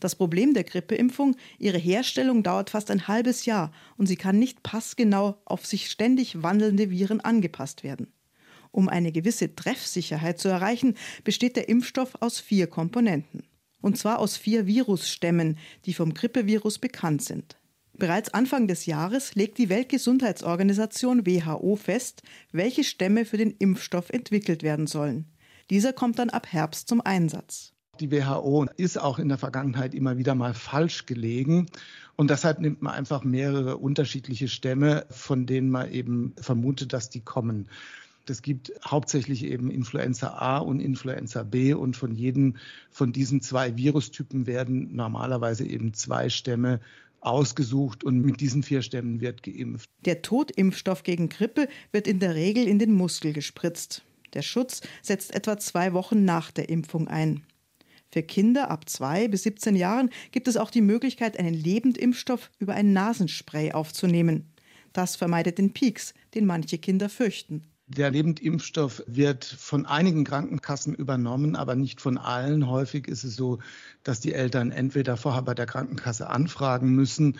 Das 0.00 0.16
Problem 0.16 0.54
der 0.54 0.64
Grippeimpfung, 0.64 1.36
ihre 1.58 1.78
Herstellung 1.78 2.42
dauert 2.42 2.70
fast 2.70 2.90
ein 2.90 3.08
halbes 3.08 3.46
Jahr 3.46 3.72
und 3.96 4.06
sie 4.06 4.16
kann 4.16 4.38
nicht 4.38 4.62
passgenau 4.62 5.38
auf 5.44 5.66
sich 5.66 5.90
ständig 5.90 6.42
wandelnde 6.42 6.90
Viren 6.90 7.20
angepasst 7.20 7.84
werden. 7.84 8.12
Um 8.76 8.90
eine 8.90 9.10
gewisse 9.10 9.56
Treffsicherheit 9.56 10.38
zu 10.38 10.48
erreichen, 10.48 10.96
besteht 11.24 11.56
der 11.56 11.70
Impfstoff 11.70 12.14
aus 12.20 12.40
vier 12.40 12.66
Komponenten. 12.66 13.42
Und 13.80 13.96
zwar 13.96 14.18
aus 14.18 14.36
vier 14.36 14.66
Virusstämmen, 14.66 15.56
die 15.86 15.94
vom 15.94 16.12
Grippevirus 16.12 16.78
bekannt 16.78 17.22
sind. 17.22 17.56
Bereits 17.94 18.34
Anfang 18.34 18.68
des 18.68 18.84
Jahres 18.84 19.34
legt 19.34 19.56
die 19.56 19.70
Weltgesundheitsorganisation 19.70 21.24
WHO 21.24 21.76
fest, 21.76 22.20
welche 22.52 22.84
Stämme 22.84 23.24
für 23.24 23.38
den 23.38 23.52
Impfstoff 23.52 24.10
entwickelt 24.10 24.62
werden 24.62 24.86
sollen. 24.86 25.24
Dieser 25.70 25.94
kommt 25.94 26.18
dann 26.18 26.28
ab 26.28 26.46
Herbst 26.52 26.86
zum 26.86 27.00
Einsatz. 27.00 27.72
Die 27.98 28.12
WHO 28.12 28.66
ist 28.76 29.00
auch 29.00 29.18
in 29.18 29.30
der 29.30 29.38
Vergangenheit 29.38 29.94
immer 29.94 30.18
wieder 30.18 30.34
mal 30.34 30.52
falsch 30.52 31.06
gelegen. 31.06 31.68
Und 32.16 32.28
deshalb 32.28 32.60
nimmt 32.60 32.82
man 32.82 32.92
einfach 32.92 33.24
mehrere 33.24 33.78
unterschiedliche 33.78 34.48
Stämme, 34.48 35.06
von 35.08 35.46
denen 35.46 35.70
man 35.70 35.90
eben 35.90 36.34
vermutet, 36.36 36.92
dass 36.92 37.08
die 37.08 37.22
kommen. 37.22 37.70
Es 38.30 38.42
gibt 38.42 38.72
hauptsächlich 38.84 39.44
eben 39.44 39.70
Influenza 39.70 40.30
A 40.34 40.58
und 40.58 40.80
Influenza 40.80 41.42
B 41.42 41.74
und 41.74 41.96
von 41.96 42.14
jedem 42.14 42.56
von 42.90 43.12
diesen 43.12 43.40
zwei 43.40 43.76
Virustypen 43.76 44.46
werden 44.46 44.94
normalerweise 44.94 45.66
eben 45.66 45.94
zwei 45.94 46.28
Stämme 46.28 46.80
ausgesucht 47.20 48.04
und 48.04 48.20
mit 48.20 48.40
diesen 48.40 48.62
vier 48.62 48.82
Stämmen 48.82 49.20
wird 49.20 49.42
geimpft. 49.42 49.90
Der 50.04 50.22
Totimpfstoff 50.22 51.02
gegen 51.02 51.28
Grippe 51.28 51.68
wird 51.92 52.06
in 52.06 52.20
der 52.20 52.34
Regel 52.34 52.68
in 52.68 52.78
den 52.78 52.92
Muskel 52.92 53.32
gespritzt. 53.32 54.04
Der 54.34 54.42
Schutz 54.42 54.82
setzt 55.02 55.34
etwa 55.34 55.58
zwei 55.58 55.92
Wochen 55.92 56.24
nach 56.24 56.50
der 56.50 56.68
Impfung 56.68 57.08
ein. 57.08 57.42
Für 58.12 58.22
Kinder 58.22 58.70
ab 58.70 58.88
2 58.88 59.28
bis 59.28 59.42
17 59.42 59.74
Jahren 59.74 60.10
gibt 60.30 60.46
es 60.48 60.56
auch 60.56 60.70
die 60.70 60.80
Möglichkeit, 60.80 61.38
einen 61.38 61.54
Lebendimpfstoff 61.54 62.50
über 62.58 62.74
ein 62.74 62.92
Nasenspray 62.92 63.72
aufzunehmen. 63.72 64.52
Das 64.92 65.16
vermeidet 65.16 65.58
den 65.58 65.72
Peaks, 65.72 66.14
den 66.34 66.46
manche 66.46 66.78
Kinder 66.78 67.08
fürchten. 67.08 67.64
Der 67.88 68.10
Lebendimpfstoff 68.10 69.04
wird 69.06 69.44
von 69.44 69.86
einigen 69.86 70.24
Krankenkassen 70.24 70.92
übernommen, 70.92 71.54
aber 71.54 71.76
nicht 71.76 72.00
von 72.00 72.18
allen. 72.18 72.68
Häufig 72.68 73.06
ist 73.06 73.22
es 73.22 73.36
so, 73.36 73.60
dass 74.02 74.18
die 74.18 74.34
Eltern 74.34 74.72
entweder 74.72 75.16
vorher 75.16 75.42
bei 75.42 75.54
der 75.54 75.66
Krankenkasse 75.66 76.28
anfragen 76.28 76.96
müssen 76.96 77.38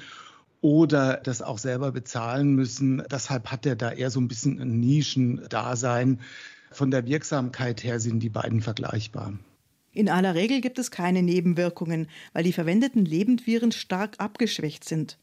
oder 0.61 1.16
das 1.16 1.42
auch 1.42 1.59
selber 1.59 1.90
bezahlen 1.90 2.54
müssen. 2.54 3.02
Deshalb 3.11 3.50
hat 3.50 3.66
er 3.66 3.74
da 3.74 3.90
eher 3.90 4.11
so 4.11 4.20
ein 4.20 4.28
bisschen 4.28 4.61
ein 4.61 4.78
Nischendasein. 4.78 6.20
Von 6.70 6.92
der 6.92 7.06
Wirksamkeit 7.06 7.82
her 7.82 7.98
sind 7.98 8.20
die 8.20 8.28
beiden 8.28 8.62
vergleichbar. 8.62 9.32
In 9.92 10.09
aller 10.09 10.37
Regel 10.37 10.61
gibt 10.61 10.78
es 10.78 10.92
keine 10.92 11.22
Nebenwirkungen, 11.24 12.06
weil 12.32 12.44
die 12.44 12.52
verwendeten 12.52 13.04
Lebendviren 13.04 13.72
stark 13.72 14.14
abgeschwächt 14.18 14.85
sind. 14.85 15.18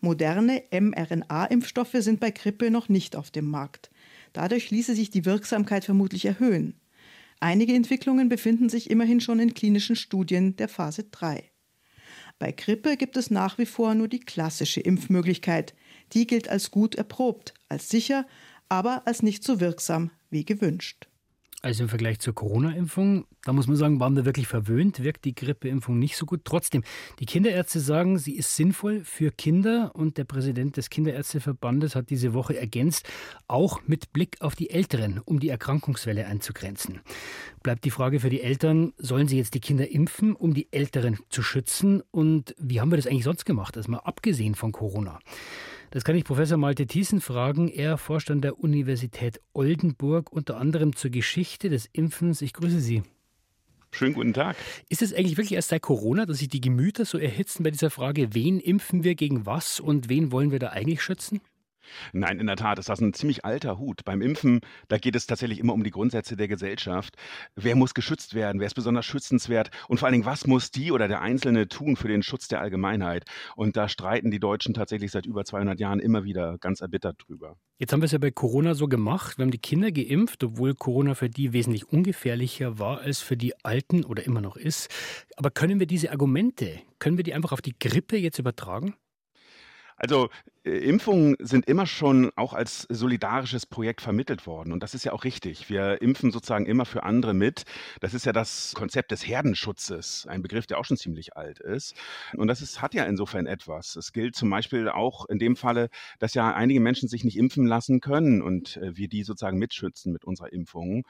Moderne 0.00 0.62
mRNA-Impfstoffe 0.70 1.96
sind 1.98 2.20
bei 2.20 2.30
Grippe 2.30 2.70
noch 2.70 2.88
nicht 2.88 3.16
auf 3.16 3.32
dem 3.32 3.50
Markt. 3.50 3.90
Dadurch 4.32 4.70
ließe 4.70 4.94
sich 4.94 5.10
die 5.10 5.24
Wirksamkeit 5.24 5.84
vermutlich 5.84 6.24
erhöhen. 6.24 6.74
Einige 7.40 7.74
Entwicklungen 7.74 8.28
befinden 8.28 8.68
sich 8.68 8.90
immerhin 8.90 9.20
schon 9.20 9.38
in 9.38 9.54
klinischen 9.54 9.96
Studien 9.96 10.56
der 10.56 10.68
Phase 10.68 11.04
3. 11.04 11.50
Bei 12.38 12.52
Grippe 12.52 12.96
gibt 12.96 13.16
es 13.16 13.30
nach 13.30 13.58
wie 13.58 13.66
vor 13.66 13.94
nur 13.94 14.08
die 14.08 14.20
klassische 14.20 14.80
Impfmöglichkeit. 14.80 15.74
Die 16.12 16.26
gilt 16.26 16.48
als 16.48 16.70
gut 16.70 16.94
erprobt, 16.94 17.54
als 17.68 17.88
sicher, 17.88 18.26
aber 18.68 19.06
als 19.06 19.22
nicht 19.22 19.42
so 19.42 19.60
wirksam 19.60 20.10
wie 20.30 20.44
gewünscht. 20.44 21.07
Also 21.60 21.82
im 21.82 21.88
Vergleich 21.88 22.20
zur 22.20 22.36
Corona-Impfung, 22.36 23.26
da 23.42 23.52
muss 23.52 23.66
man 23.66 23.74
sagen, 23.74 23.98
waren 23.98 24.14
wir 24.14 24.24
wirklich 24.24 24.46
verwöhnt, 24.46 25.02
wirkt 25.02 25.24
die 25.24 25.34
Grippeimpfung 25.34 25.98
nicht 25.98 26.16
so 26.16 26.24
gut. 26.24 26.42
Trotzdem, 26.44 26.84
die 27.18 27.26
Kinderärzte 27.26 27.80
sagen, 27.80 28.16
sie 28.16 28.36
ist 28.36 28.54
sinnvoll 28.54 29.02
für 29.02 29.32
Kinder 29.32 29.90
und 29.94 30.18
der 30.18 30.24
Präsident 30.24 30.76
des 30.76 30.88
Kinderärzteverbandes 30.88 31.96
hat 31.96 32.10
diese 32.10 32.32
Woche 32.32 32.56
ergänzt, 32.56 33.08
auch 33.48 33.80
mit 33.88 34.12
Blick 34.12 34.36
auf 34.40 34.54
die 34.54 34.70
Älteren, 34.70 35.20
um 35.24 35.40
die 35.40 35.48
Erkrankungswelle 35.48 36.26
einzugrenzen. 36.26 37.00
Bleibt 37.64 37.84
die 37.84 37.90
Frage 37.90 38.20
für 38.20 38.30
die 38.30 38.40
Eltern, 38.40 38.92
sollen 38.96 39.26
sie 39.26 39.38
jetzt 39.38 39.54
die 39.54 39.60
Kinder 39.60 39.90
impfen, 39.90 40.36
um 40.36 40.54
die 40.54 40.68
Älteren 40.72 41.18
zu 41.28 41.42
schützen? 41.42 42.04
Und 42.12 42.54
wie 42.56 42.80
haben 42.80 42.92
wir 42.92 42.96
das 42.96 43.08
eigentlich 43.08 43.24
sonst 43.24 43.44
gemacht, 43.46 43.76
also 43.76 43.90
mal 43.90 43.98
abgesehen 43.98 44.54
von 44.54 44.70
Corona? 44.70 45.18
Das 45.90 46.04
kann 46.04 46.16
ich 46.16 46.24
Professor 46.24 46.58
Malte 46.58 46.86
Thiessen 46.86 47.22
fragen. 47.22 47.68
Er 47.68 47.96
forscht 47.96 48.30
an 48.30 48.42
der 48.42 48.58
Universität 48.58 49.40
Oldenburg, 49.54 50.30
unter 50.30 50.58
anderem 50.58 50.94
zur 50.94 51.10
Geschichte 51.10 51.70
des 51.70 51.88
Impfens. 51.92 52.42
Ich 52.42 52.52
grüße 52.52 52.80
Sie. 52.80 53.02
Schönen 53.90 54.12
guten 54.12 54.34
Tag. 54.34 54.56
Ist 54.90 55.00
es 55.00 55.14
eigentlich 55.14 55.38
wirklich 55.38 55.54
erst 55.54 55.70
seit 55.70 55.80
Corona, 55.80 56.26
dass 56.26 56.38
sich 56.38 56.48
die 56.48 56.60
Gemüter 56.60 57.06
so 57.06 57.16
erhitzen 57.16 57.62
bei 57.62 57.70
dieser 57.70 57.88
Frage, 57.88 58.34
wen 58.34 58.60
impfen 58.60 59.02
wir 59.02 59.14
gegen 59.14 59.46
was 59.46 59.80
und 59.80 60.10
wen 60.10 60.30
wollen 60.30 60.50
wir 60.50 60.58
da 60.58 60.68
eigentlich 60.68 61.00
schützen? 61.00 61.40
Nein, 62.12 62.40
in 62.40 62.46
der 62.46 62.56
Tat 62.56 62.78
ist 62.78 62.88
das 62.88 63.00
ein 63.00 63.12
ziemlich 63.12 63.44
alter 63.44 63.78
Hut. 63.78 64.04
Beim 64.04 64.22
Impfen, 64.22 64.60
da 64.88 64.98
geht 64.98 65.16
es 65.16 65.26
tatsächlich 65.26 65.58
immer 65.58 65.72
um 65.72 65.84
die 65.84 65.90
Grundsätze 65.90 66.36
der 66.36 66.48
Gesellschaft. 66.48 67.16
Wer 67.56 67.76
muss 67.76 67.94
geschützt 67.94 68.34
werden? 68.34 68.60
Wer 68.60 68.66
ist 68.66 68.74
besonders 68.74 69.06
schützenswert? 69.06 69.70
Und 69.88 69.98
vor 69.98 70.06
allen 70.06 70.12
Dingen, 70.12 70.26
was 70.26 70.46
muss 70.46 70.70
die 70.70 70.92
oder 70.92 71.08
der 71.08 71.20
Einzelne 71.20 71.68
tun 71.68 71.96
für 71.96 72.08
den 72.08 72.22
Schutz 72.22 72.48
der 72.48 72.60
Allgemeinheit? 72.60 73.24
Und 73.56 73.76
da 73.76 73.88
streiten 73.88 74.30
die 74.30 74.40
Deutschen 74.40 74.74
tatsächlich 74.74 75.10
seit 75.10 75.26
über 75.26 75.44
200 75.44 75.78
Jahren 75.80 76.00
immer 76.00 76.24
wieder 76.24 76.58
ganz 76.58 76.80
erbittert 76.80 77.16
drüber. 77.26 77.56
Jetzt 77.78 77.92
haben 77.92 78.00
wir 78.00 78.06
es 78.06 78.12
ja 78.12 78.18
bei 78.18 78.30
Corona 78.30 78.74
so 78.74 78.88
gemacht. 78.88 79.38
Wir 79.38 79.44
haben 79.44 79.52
die 79.52 79.58
Kinder 79.58 79.92
geimpft, 79.92 80.42
obwohl 80.42 80.74
Corona 80.74 81.14
für 81.14 81.30
die 81.30 81.52
wesentlich 81.52 81.88
ungefährlicher 81.88 82.78
war 82.78 83.00
als 83.00 83.20
für 83.20 83.36
die 83.36 83.54
Alten 83.64 84.04
oder 84.04 84.24
immer 84.26 84.40
noch 84.40 84.56
ist. 84.56 84.88
Aber 85.36 85.50
können 85.50 85.78
wir 85.78 85.86
diese 85.86 86.10
Argumente, 86.10 86.80
können 86.98 87.16
wir 87.16 87.24
die 87.24 87.34
einfach 87.34 87.52
auf 87.52 87.62
die 87.62 87.78
Grippe 87.78 88.16
jetzt 88.16 88.38
übertragen? 88.38 88.94
Also 89.98 90.28
äh, 90.64 90.70
Impfungen 90.70 91.36
sind 91.40 91.66
immer 91.66 91.86
schon 91.86 92.30
auch 92.36 92.52
als 92.54 92.86
solidarisches 92.88 93.66
Projekt 93.66 94.00
vermittelt 94.00 94.46
worden. 94.46 94.72
Und 94.72 94.82
das 94.82 94.94
ist 94.94 95.04
ja 95.04 95.12
auch 95.12 95.24
richtig. 95.24 95.68
Wir 95.68 96.00
impfen 96.00 96.30
sozusagen 96.30 96.66
immer 96.66 96.84
für 96.84 97.02
andere 97.02 97.34
mit. 97.34 97.64
Das 98.00 98.14
ist 98.14 98.24
ja 98.26 98.32
das 98.32 98.72
Konzept 98.74 99.10
des 99.10 99.26
Herdenschutzes, 99.26 100.26
ein 100.28 100.42
Begriff, 100.42 100.66
der 100.66 100.78
auch 100.78 100.84
schon 100.84 100.96
ziemlich 100.96 101.36
alt 101.36 101.58
ist. 101.58 101.94
Und 102.36 102.48
das 102.48 102.62
ist, 102.62 102.80
hat 102.80 102.94
ja 102.94 103.04
insofern 103.04 103.46
etwas. 103.46 103.96
Es 103.96 104.12
gilt 104.12 104.36
zum 104.36 104.50
Beispiel 104.50 104.88
auch 104.88 105.26
in 105.26 105.38
dem 105.38 105.56
Falle, 105.56 105.88
dass 106.18 106.34
ja 106.34 106.54
einige 106.54 106.80
Menschen 106.80 107.08
sich 107.08 107.24
nicht 107.24 107.36
impfen 107.36 107.66
lassen 107.66 108.00
können 108.00 108.42
und 108.42 108.76
äh, 108.78 108.96
wir 108.96 109.08
die 109.08 109.24
sozusagen 109.24 109.58
mitschützen 109.58 110.12
mit 110.12 110.24
unserer 110.24 110.52
Impfung. 110.52 111.04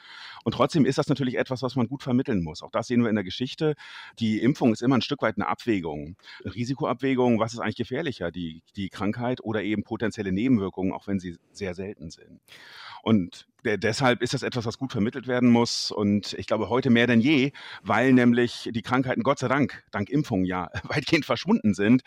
Und 0.44 0.52
trotzdem 0.52 0.86
ist 0.86 0.98
das 0.98 1.08
natürlich 1.08 1.36
etwas, 1.36 1.62
was 1.62 1.76
man 1.76 1.88
gut 1.88 2.02
vermitteln 2.02 2.42
muss. 2.42 2.62
Auch 2.62 2.70
das 2.70 2.86
sehen 2.86 3.02
wir 3.02 3.10
in 3.10 3.16
der 3.16 3.24
Geschichte. 3.24 3.74
Die 4.18 4.40
Impfung 4.40 4.72
ist 4.72 4.82
immer 4.82 4.96
ein 4.96 5.02
Stück 5.02 5.22
weit 5.22 5.36
eine 5.36 5.48
Abwägung. 5.48 6.16
Eine 6.44 6.54
Risikoabwägung, 6.54 7.38
was 7.38 7.52
ist 7.52 7.60
eigentlich 7.60 7.76
gefährlicher? 7.76 8.30
Die 8.30 8.62
die 8.78 8.88
Krankheit 8.88 9.42
oder 9.42 9.62
eben 9.62 9.82
potenzielle 9.82 10.32
Nebenwirkungen, 10.32 10.92
auch 10.92 11.06
wenn 11.06 11.18
sie 11.18 11.36
sehr 11.52 11.74
selten 11.74 12.10
sind. 12.10 12.40
Und 13.02 13.46
deshalb 13.64 14.22
ist 14.22 14.34
das 14.34 14.42
etwas, 14.42 14.64
was 14.64 14.78
gut 14.78 14.92
vermittelt 14.92 15.26
werden 15.26 15.50
muss. 15.50 15.90
Und 15.90 16.34
ich 16.34 16.46
glaube, 16.46 16.68
heute 16.68 16.90
mehr 16.90 17.06
denn 17.06 17.20
je, 17.20 17.52
weil 17.82 18.12
nämlich 18.12 18.70
die 18.72 18.82
Krankheiten 18.82 19.22
Gott 19.22 19.38
sei 19.38 19.48
Dank, 19.48 19.84
dank 19.90 20.10
Impfung 20.10 20.44
ja 20.44 20.70
weitgehend 20.84 21.24
verschwunden 21.24 21.74
sind 21.74 22.02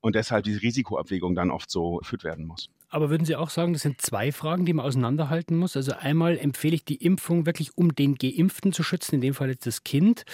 und 0.00 0.14
deshalb 0.14 0.44
diese 0.44 0.62
Risikoabwägung 0.62 1.34
dann 1.34 1.50
oft 1.50 1.70
so 1.70 1.96
geführt 1.96 2.24
werden 2.24 2.46
muss. 2.46 2.70
Aber 2.88 3.10
würden 3.10 3.24
Sie 3.24 3.36
auch 3.36 3.50
sagen, 3.50 3.72
das 3.72 3.82
sind 3.82 4.00
zwei 4.00 4.32
Fragen, 4.32 4.66
die 4.66 4.74
man 4.74 4.84
auseinanderhalten 4.84 5.56
muss? 5.56 5.76
Also 5.76 5.92
einmal 5.92 6.36
empfehle 6.36 6.74
ich 6.74 6.84
die 6.84 6.96
Impfung 6.96 7.46
wirklich, 7.46 7.76
um 7.76 7.94
den 7.94 8.16
Geimpften 8.16 8.72
zu 8.72 8.82
schützen, 8.82 9.16
in 9.16 9.20
dem 9.22 9.34
Fall 9.34 9.48
jetzt 9.48 9.66
das 9.66 9.84
Kind, 9.84 10.24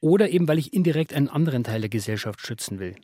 oder 0.00 0.30
eben, 0.30 0.46
weil 0.46 0.58
ich 0.58 0.72
indirekt 0.72 1.12
einen 1.12 1.28
anderen 1.28 1.64
Teil 1.64 1.80
der 1.80 1.90
Gesellschaft 1.90 2.46
schützen 2.46 2.78
will? 2.78 2.94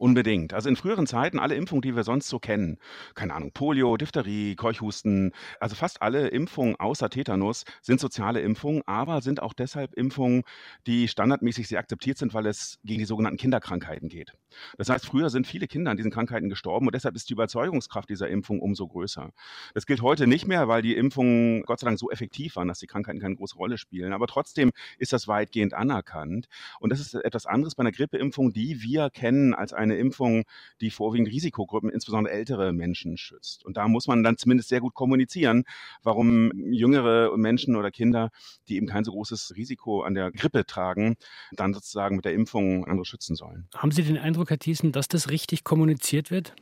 Unbedingt. 0.00 0.54
Also 0.54 0.70
in 0.70 0.76
früheren 0.76 1.06
Zeiten 1.06 1.38
alle 1.38 1.56
Impfungen, 1.56 1.82
die 1.82 1.94
wir 1.94 2.04
sonst 2.04 2.28
so 2.28 2.38
kennen, 2.38 2.78
keine 3.14 3.34
Ahnung, 3.34 3.52
Polio, 3.52 3.98
Diphtherie, 3.98 4.56
Keuchhusten, 4.56 5.32
also 5.60 5.76
fast 5.76 6.00
alle 6.00 6.28
Impfungen 6.28 6.74
außer 6.76 7.10
Tetanus 7.10 7.64
sind 7.82 8.00
soziale 8.00 8.40
Impfungen, 8.40 8.80
aber 8.86 9.20
sind 9.20 9.42
auch 9.42 9.52
deshalb 9.52 9.92
Impfungen, 9.92 10.44
die 10.86 11.06
standardmäßig 11.06 11.68
sehr 11.68 11.80
akzeptiert 11.80 12.16
sind, 12.16 12.32
weil 12.32 12.46
es 12.46 12.78
gegen 12.82 13.00
die 13.00 13.04
sogenannten 13.04 13.36
Kinderkrankheiten 13.36 14.08
geht. 14.08 14.32
Das 14.76 14.88
heißt, 14.88 15.06
früher 15.06 15.30
sind 15.30 15.46
viele 15.46 15.66
Kinder 15.66 15.90
an 15.90 15.96
diesen 15.96 16.10
Krankheiten 16.10 16.48
gestorben 16.48 16.86
und 16.86 16.94
deshalb 16.94 17.16
ist 17.16 17.28
die 17.28 17.34
Überzeugungskraft 17.34 18.08
dieser 18.08 18.28
Impfung 18.28 18.60
umso 18.60 18.86
größer. 18.86 19.30
Das 19.74 19.86
gilt 19.86 20.02
heute 20.02 20.26
nicht 20.26 20.46
mehr, 20.46 20.68
weil 20.68 20.82
die 20.82 20.96
Impfungen 20.96 21.62
Gott 21.62 21.80
sei 21.80 21.86
Dank 21.86 21.98
so 21.98 22.10
effektiv 22.10 22.56
waren, 22.56 22.68
dass 22.68 22.78
die 22.78 22.86
Krankheiten 22.86 23.20
keine 23.20 23.36
große 23.36 23.56
Rolle 23.56 23.78
spielen. 23.78 24.12
Aber 24.12 24.26
trotzdem 24.26 24.70
ist 24.98 25.12
das 25.12 25.28
weitgehend 25.28 25.74
anerkannt. 25.74 26.48
Und 26.78 26.90
das 26.90 27.00
ist 27.00 27.14
etwas 27.14 27.46
anderes 27.46 27.74
bei 27.74 27.82
einer 27.82 27.92
Grippeimpfung, 27.92 28.52
die 28.52 28.82
wir 28.82 29.10
kennen 29.10 29.54
als 29.54 29.72
eine 29.72 29.96
Impfung, 29.96 30.44
die 30.80 30.90
vorwiegend 30.90 31.28
Risikogruppen, 31.28 31.90
insbesondere 31.90 32.34
ältere 32.34 32.72
Menschen 32.72 33.16
schützt. 33.16 33.64
Und 33.64 33.76
da 33.76 33.88
muss 33.88 34.06
man 34.06 34.22
dann 34.22 34.36
zumindest 34.36 34.68
sehr 34.68 34.80
gut 34.80 34.94
kommunizieren, 34.94 35.64
warum 36.02 36.52
jüngere 36.72 37.36
Menschen 37.36 37.76
oder 37.76 37.90
Kinder, 37.90 38.30
die 38.68 38.76
eben 38.76 38.86
kein 38.86 39.04
so 39.04 39.12
großes 39.12 39.54
Risiko 39.56 40.02
an 40.02 40.14
der 40.14 40.32
Grippe 40.32 40.64
tragen, 40.66 41.16
dann 41.52 41.74
sozusagen 41.74 42.16
mit 42.16 42.24
der 42.24 42.34
Impfung 42.34 42.86
andere 42.86 43.04
schützen 43.04 43.36
sollen. 43.36 43.68
Haben 43.74 43.90
Sie 43.90 44.02
den 44.02 44.18
Eindruck, 44.18 44.39
Thiessen, 44.44 44.92
dass 44.92 45.08
das 45.08 45.30
richtig 45.30 45.64
kommuniziert 45.64 46.30
wird? 46.30 46.54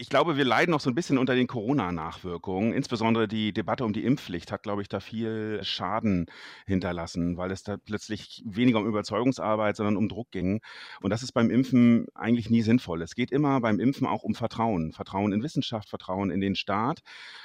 ich 0.00 0.08
glaube, 0.08 0.36
wir 0.36 0.44
leiden 0.44 0.70
noch 0.70 0.78
so 0.78 0.90
ein 0.90 0.94
bisschen 0.94 1.18
unter 1.18 1.34
den 1.34 1.48
Corona-Nachwirkungen. 1.48 2.72
Insbesondere 2.72 3.26
die 3.26 3.52
Debatte 3.52 3.84
um 3.84 3.92
die 3.92 4.04
Impfpflicht 4.04 4.52
hat, 4.52 4.62
glaube 4.62 4.80
ich, 4.80 4.88
da 4.88 5.00
viel 5.00 5.58
Schaden 5.64 6.26
hinterlassen, 6.66 7.36
weil 7.36 7.50
es 7.50 7.64
da 7.64 7.76
plötzlich 7.78 8.44
weniger 8.46 8.78
um 8.78 8.86
Überzeugungsarbeit, 8.86 9.74
sondern 9.74 9.96
um 9.96 10.08
Druck 10.08 10.30
ging. 10.30 10.60
Und 11.02 11.10
das 11.10 11.24
ist 11.24 11.32
beim 11.32 11.50
Impfen 11.50 12.06
eigentlich 12.14 12.48
nie 12.48 12.62
sinnvoll. 12.62 13.02
Es 13.02 13.16
geht 13.16 13.32
immer 13.32 13.60
beim 13.60 13.80
Impfen 13.80 14.06
auch 14.06 14.22
um 14.22 14.36
Vertrauen. 14.36 14.92
Vertrauen 14.92 15.32
in 15.32 15.42
Wissenschaft, 15.42 15.88
Vertrauen 15.88 16.30
in 16.30 16.40
den 16.40 16.54
Staat. 16.54 17.00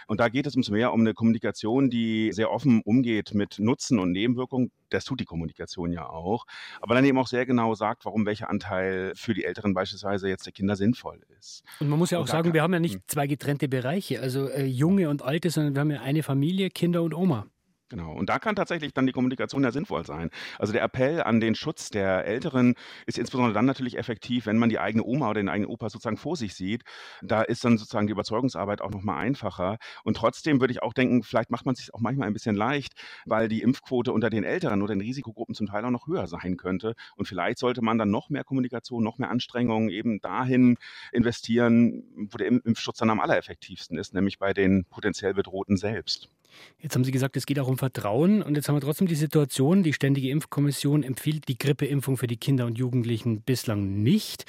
Und 0.06 0.19
da 0.19 0.30
geht 0.30 0.46
es 0.46 0.56
umso 0.56 0.74
mehr 0.74 0.93
um 0.93 1.00
eine 1.00 1.15
Kommunikation, 1.15 1.89
die 1.89 2.32
sehr 2.34 2.52
offen 2.52 2.84
umgeht 2.86 3.34
mit 3.34 3.58
Nutzen 3.58 3.98
und 3.98 4.12
Nebenwirkungen. 4.12 4.72
Das 4.93 5.06
tut 5.06 5.19
die 5.19 5.25
Kommunikation 5.25 5.91
ja 5.91 6.08
auch. 6.08 6.45
Aber 6.82 6.95
dann 6.95 7.06
eben 7.06 7.17
auch 7.17 7.27
sehr 7.27 7.45
genau 7.45 7.73
sagt, 7.75 8.06
warum 8.06 8.25
welcher 8.25 8.49
Anteil 8.49 9.13
für 9.15 9.34
die 9.34 9.43
Älteren 9.43 9.73
beispielsweise 9.73 10.27
jetzt 10.29 10.45
der 10.45 10.53
Kinder 10.53 10.75
sinnvoll 10.75 11.21
ist. 11.39 11.63
Und 11.79 11.89
man 11.89 11.99
muss 11.99 12.12
ja 12.12 12.19
auch 12.19 12.27
sagen, 12.27 12.53
wir 12.53 12.62
haben 12.62 12.73
ja 12.73 12.79
nicht 12.79 12.95
hm. 12.95 13.01
zwei 13.08 13.27
getrennte 13.27 13.67
Bereiche, 13.67 14.21
also 14.21 14.47
äh, 14.49 14.65
junge 14.65 15.10
und 15.10 15.21
alte, 15.21 15.49
sondern 15.49 15.75
wir 15.75 15.82
haben 15.82 15.91
ja 15.91 16.01
eine 16.01 16.23
Familie, 16.23 16.69
Kinder 16.69 17.01
und 17.03 17.13
Oma. 17.13 17.47
Genau. 17.93 18.12
Und 18.13 18.27
da 18.27 18.39
kann 18.39 18.56
tatsächlich 18.56 18.91
dann 18.95 19.06
die 19.06 19.12
Kommunikation 19.12 19.63
ja 19.63 19.71
sinnvoll 19.71 20.03
sein. 20.03 20.32
Also 20.58 20.73
der 20.73 20.82
Appell 20.82 21.21
an 21.21 21.39
den 21.39 21.53
Schutz 21.53 21.91
der 21.91 22.25
Älteren 22.25 22.73
ist 23.06 23.19
insbesondere 23.19 23.53
dann 23.53 23.65
natürlich 23.65 23.99
effektiv, 23.99 24.47
wenn 24.47 24.58
man 24.58 24.69
die 24.69 24.79
eigene 24.79 25.03
Oma 25.03 25.29
oder 25.29 25.39
den 25.39 25.47
eigenen 25.47 25.69
Opa 25.69 25.91
sozusagen 25.91 26.17
vor 26.17 26.36
sich 26.36 26.56
sieht. 26.56 26.82
Da 27.21 27.43
ist 27.43 27.63
dann 27.63 27.77
sozusagen 27.77 28.08
die 28.08 28.12
Überzeugungsarbeit 28.13 28.82
auch 28.82 28.89
nochmal 28.89 29.19
einfacher. 29.19 29.77
Und 30.03 30.17
trotzdem 30.17 30.60
würde 30.60 30.71
ich 30.71 30.82
auch 30.82 30.93
denken, 30.93 31.21
vielleicht 31.21 31.51
macht 31.51 31.67
man 31.67 31.73
es 31.73 31.82
sich 31.82 31.93
auch 31.93 31.99
manchmal 31.99 32.25
ein 32.27 32.34
bisschen 32.34 32.56
leicht, 32.56 32.93
weil 33.27 33.47
die 33.47 33.62
Impfquote 33.62 34.12
unter 34.12 34.32
den 34.32 34.43
Älteren 34.43 34.82
oder 34.82 34.95
den 34.95 35.01
Risikogruppen 35.01 35.53
zum 35.53 35.67
Teil 35.67 35.86
auch 35.86 35.91
noch 35.91 36.08
höher 36.08 36.25
sein 36.25 36.58
könnte. 36.58 36.95
Und 37.15 37.27
vielleicht 37.27 37.60
sollte 37.60 37.84
man 37.84 37.99
dann 37.99 38.10
noch 38.10 38.29
mehr 38.29 38.43
Kommunikation, 38.43 39.03
noch 39.03 39.19
mehr 39.19 39.29
Anstrengungen 39.29 39.89
eben 39.89 40.19
dahin 40.19 40.77
investieren, 41.12 42.06
wo 42.15 42.39
der 42.39 42.47
Impfschutz 42.47 42.97
dann 42.97 43.12
am 43.12 43.19
allereffektivsten 43.19 43.99
ist, 43.99 44.15
nämlich 44.15 44.39
bei 44.39 44.51
den 44.51 44.86
potenziell 44.86 45.36
Bedrohten 45.36 45.77
selbst. 45.77 46.33
Jetzt 46.80 46.96
haben 46.96 47.04
Sie 47.04 47.12
gesagt, 47.12 47.38
es 47.38 47.46
geht 47.46 47.60
auch 47.60 47.68
um 47.68 47.78
Vertrauen. 47.78 48.42
Und 48.42 48.56
jetzt 48.56 48.68
haben 48.68 48.76
wir 48.76 48.82
trotzdem 48.82 49.08
die 49.08 49.16
Situation, 49.16 49.84
die 49.84 49.94
Ständige 49.94 50.30
Impfkommission 50.30 51.04
empfiehlt 51.04 51.48
die 51.48 51.58
Grippeimpfung 51.58 52.18
für 52.18 52.28
die 52.28 52.38
Kinder 52.38 52.66
und 52.66 52.78
Jugendlichen 52.78 53.42
bislang 53.42 54.02
nicht. 54.04 54.46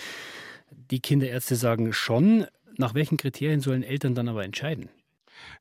Die 0.91 1.01
Kinderärzte 1.01 1.57
sagen 1.57 1.93
schon. 1.93 2.47
Nach 2.77 2.95
welchen 2.95 3.17
Kriterien 3.17 3.61
sollen 3.61 3.83
Eltern 3.85 4.15
dann 4.15 4.29
aber 4.29 4.45
entscheiden? 4.45 4.89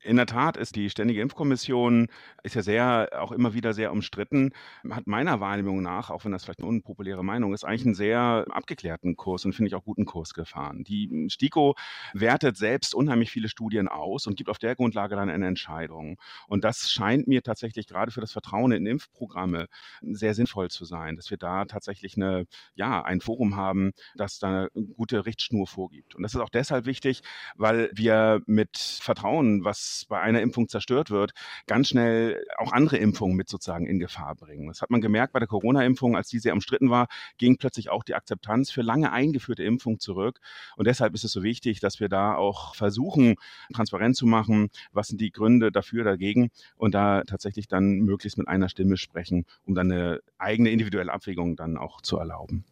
In 0.02 0.16
der 0.16 0.26
Tat 0.26 0.56
ist 0.56 0.76
die 0.76 0.90
Ständige 0.90 1.20
Impfkommission 1.20 2.08
ist 2.42 2.54
ja 2.54 2.62
sehr, 2.62 3.08
auch 3.18 3.32
immer 3.32 3.54
wieder 3.54 3.72
sehr 3.72 3.92
umstritten, 3.92 4.52
hat 4.90 5.06
meiner 5.06 5.40
Wahrnehmung 5.40 5.82
nach, 5.82 6.10
auch 6.10 6.24
wenn 6.24 6.32
das 6.32 6.44
vielleicht 6.44 6.60
eine 6.60 6.68
unpopuläre 6.68 7.24
Meinung 7.24 7.54
ist, 7.54 7.64
eigentlich 7.64 7.86
einen 7.86 7.94
sehr 7.94 8.46
abgeklärten 8.50 9.16
Kurs 9.16 9.44
und 9.44 9.54
finde 9.54 9.68
ich 9.68 9.74
auch 9.74 9.84
guten 9.84 10.04
Kurs 10.04 10.34
gefahren. 10.34 10.84
Die 10.84 11.26
STIKO 11.30 11.74
wertet 12.12 12.56
selbst 12.56 12.94
unheimlich 12.94 13.30
viele 13.30 13.48
Studien 13.48 13.88
aus 13.88 14.26
und 14.26 14.36
gibt 14.36 14.50
auf 14.50 14.58
der 14.58 14.76
Grundlage 14.76 15.16
dann 15.16 15.30
eine 15.30 15.46
Entscheidung. 15.46 16.18
Und 16.48 16.64
das 16.64 16.90
scheint 16.90 17.26
mir 17.28 17.42
tatsächlich 17.42 17.86
gerade 17.86 18.10
für 18.12 18.20
das 18.20 18.32
Vertrauen 18.32 18.72
in 18.72 18.86
Impfprogramme 18.86 19.66
sehr 20.02 20.34
sinnvoll 20.34 20.70
zu 20.70 20.84
sein, 20.84 21.16
dass 21.16 21.30
wir 21.30 21.38
da 21.38 21.64
tatsächlich 21.64 22.16
eine, 22.16 22.46
ja, 22.74 23.02
ein 23.02 23.20
Forum 23.20 23.56
haben, 23.56 23.92
das 24.16 24.38
da 24.38 24.48
eine 24.48 24.68
gute 24.96 25.26
Richtschnur 25.26 25.66
vorgibt. 25.66 26.14
Und 26.14 26.22
das 26.22 26.34
ist 26.34 26.40
auch 26.40 26.50
deshalb 26.50 26.86
wichtig, 26.86 27.22
weil 27.56 27.90
wir 27.94 28.40
mit 28.46 28.76
Vertrauen, 28.78 29.64
was 29.64 29.73
bei 30.08 30.20
einer 30.20 30.40
Impfung 30.40 30.68
zerstört 30.68 31.10
wird, 31.10 31.32
ganz 31.66 31.88
schnell 31.88 32.44
auch 32.58 32.72
andere 32.72 32.96
Impfungen 32.96 33.36
mit 33.36 33.48
sozusagen 33.48 33.86
in 33.86 33.98
Gefahr 33.98 34.34
bringen. 34.34 34.68
Das 34.68 34.82
hat 34.82 34.90
man 34.90 35.00
gemerkt 35.00 35.32
bei 35.32 35.38
der 35.38 35.48
Corona-Impfung, 35.48 36.16
als 36.16 36.28
die 36.28 36.38
sehr 36.38 36.52
umstritten 36.52 36.90
war, 36.90 37.08
ging 37.38 37.56
plötzlich 37.56 37.90
auch 37.90 38.04
die 38.04 38.14
Akzeptanz 38.14 38.70
für 38.70 38.82
lange 38.82 39.12
eingeführte 39.12 39.64
Impfungen 39.64 40.00
zurück. 40.00 40.40
Und 40.76 40.86
deshalb 40.86 41.14
ist 41.14 41.24
es 41.24 41.32
so 41.32 41.42
wichtig, 41.42 41.80
dass 41.80 42.00
wir 42.00 42.08
da 42.08 42.34
auch 42.34 42.74
versuchen, 42.74 43.36
transparent 43.72 44.16
zu 44.16 44.26
machen, 44.26 44.70
was 44.92 45.08
sind 45.08 45.20
die 45.20 45.30
Gründe 45.30 45.72
dafür, 45.72 46.04
dagegen 46.04 46.50
und 46.76 46.94
da 46.94 47.22
tatsächlich 47.24 47.68
dann 47.68 48.00
möglichst 48.00 48.38
mit 48.38 48.48
einer 48.48 48.68
Stimme 48.68 48.96
sprechen, 48.96 49.46
um 49.64 49.74
dann 49.74 49.90
eine 49.90 50.20
eigene 50.38 50.70
individuelle 50.70 51.12
Abwägung 51.12 51.56
dann 51.56 51.76
auch 51.76 52.00
zu 52.00 52.18
erlauben. 52.18 52.64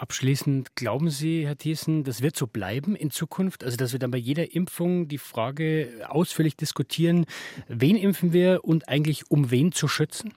Abschließend, 0.00 0.76
glauben 0.76 1.10
Sie, 1.10 1.46
Herr 1.46 1.58
Thiessen, 1.58 2.04
das 2.04 2.22
wird 2.22 2.34
so 2.34 2.46
bleiben 2.46 2.96
in 2.96 3.10
Zukunft? 3.10 3.62
Also, 3.62 3.76
dass 3.76 3.92
wir 3.92 3.98
dann 3.98 4.10
bei 4.10 4.16
jeder 4.16 4.54
Impfung 4.54 5.08
die 5.08 5.18
Frage 5.18 5.90
ausführlich 6.08 6.56
diskutieren, 6.56 7.26
wen 7.68 7.96
impfen 7.96 8.32
wir 8.32 8.60
und 8.64 8.88
eigentlich 8.88 9.30
um 9.30 9.50
wen 9.50 9.72
zu 9.72 9.88
schützen? 9.88 10.32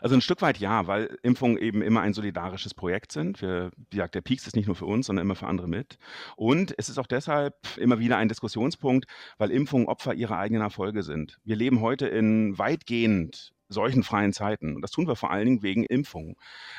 Also 0.00 0.14
ein 0.14 0.20
Stück 0.20 0.40
weit 0.40 0.58
ja, 0.58 0.86
weil 0.86 1.18
Impfungen 1.24 1.58
eben 1.58 1.82
immer 1.82 2.00
ein 2.00 2.14
solidarisches 2.14 2.74
Projekt 2.74 3.10
sind. 3.10 3.42
Wir, 3.42 3.72
wie 3.90 3.96
gesagt, 3.96 4.14
der 4.14 4.20
Peaks 4.20 4.46
ist 4.46 4.54
nicht 4.54 4.66
nur 4.66 4.76
für 4.76 4.86
uns, 4.86 5.06
sondern 5.06 5.26
immer 5.26 5.34
für 5.34 5.48
andere 5.48 5.66
mit. 5.66 5.98
Und 6.36 6.72
es 6.78 6.88
ist 6.88 6.98
auch 6.98 7.08
deshalb 7.08 7.56
immer 7.76 7.98
wieder 7.98 8.18
ein 8.18 8.28
Diskussionspunkt, 8.28 9.06
weil 9.36 9.50
Impfungen 9.50 9.88
Opfer 9.88 10.14
ihrer 10.14 10.38
eigenen 10.38 10.62
Erfolge 10.62 11.02
sind. 11.02 11.38
Wir 11.42 11.56
leben 11.56 11.80
heute 11.80 12.06
in 12.06 12.56
weitgehend 12.56 13.52
solchen 13.68 14.02
freien 14.02 14.32
Zeiten. 14.32 14.76
Und 14.76 14.82
das 14.82 14.90
tun 14.90 15.06
wir 15.06 15.16
vor 15.16 15.30
allen 15.30 15.46
Dingen 15.46 15.62
wegen 15.62 15.84
Impfungen. 15.84 16.36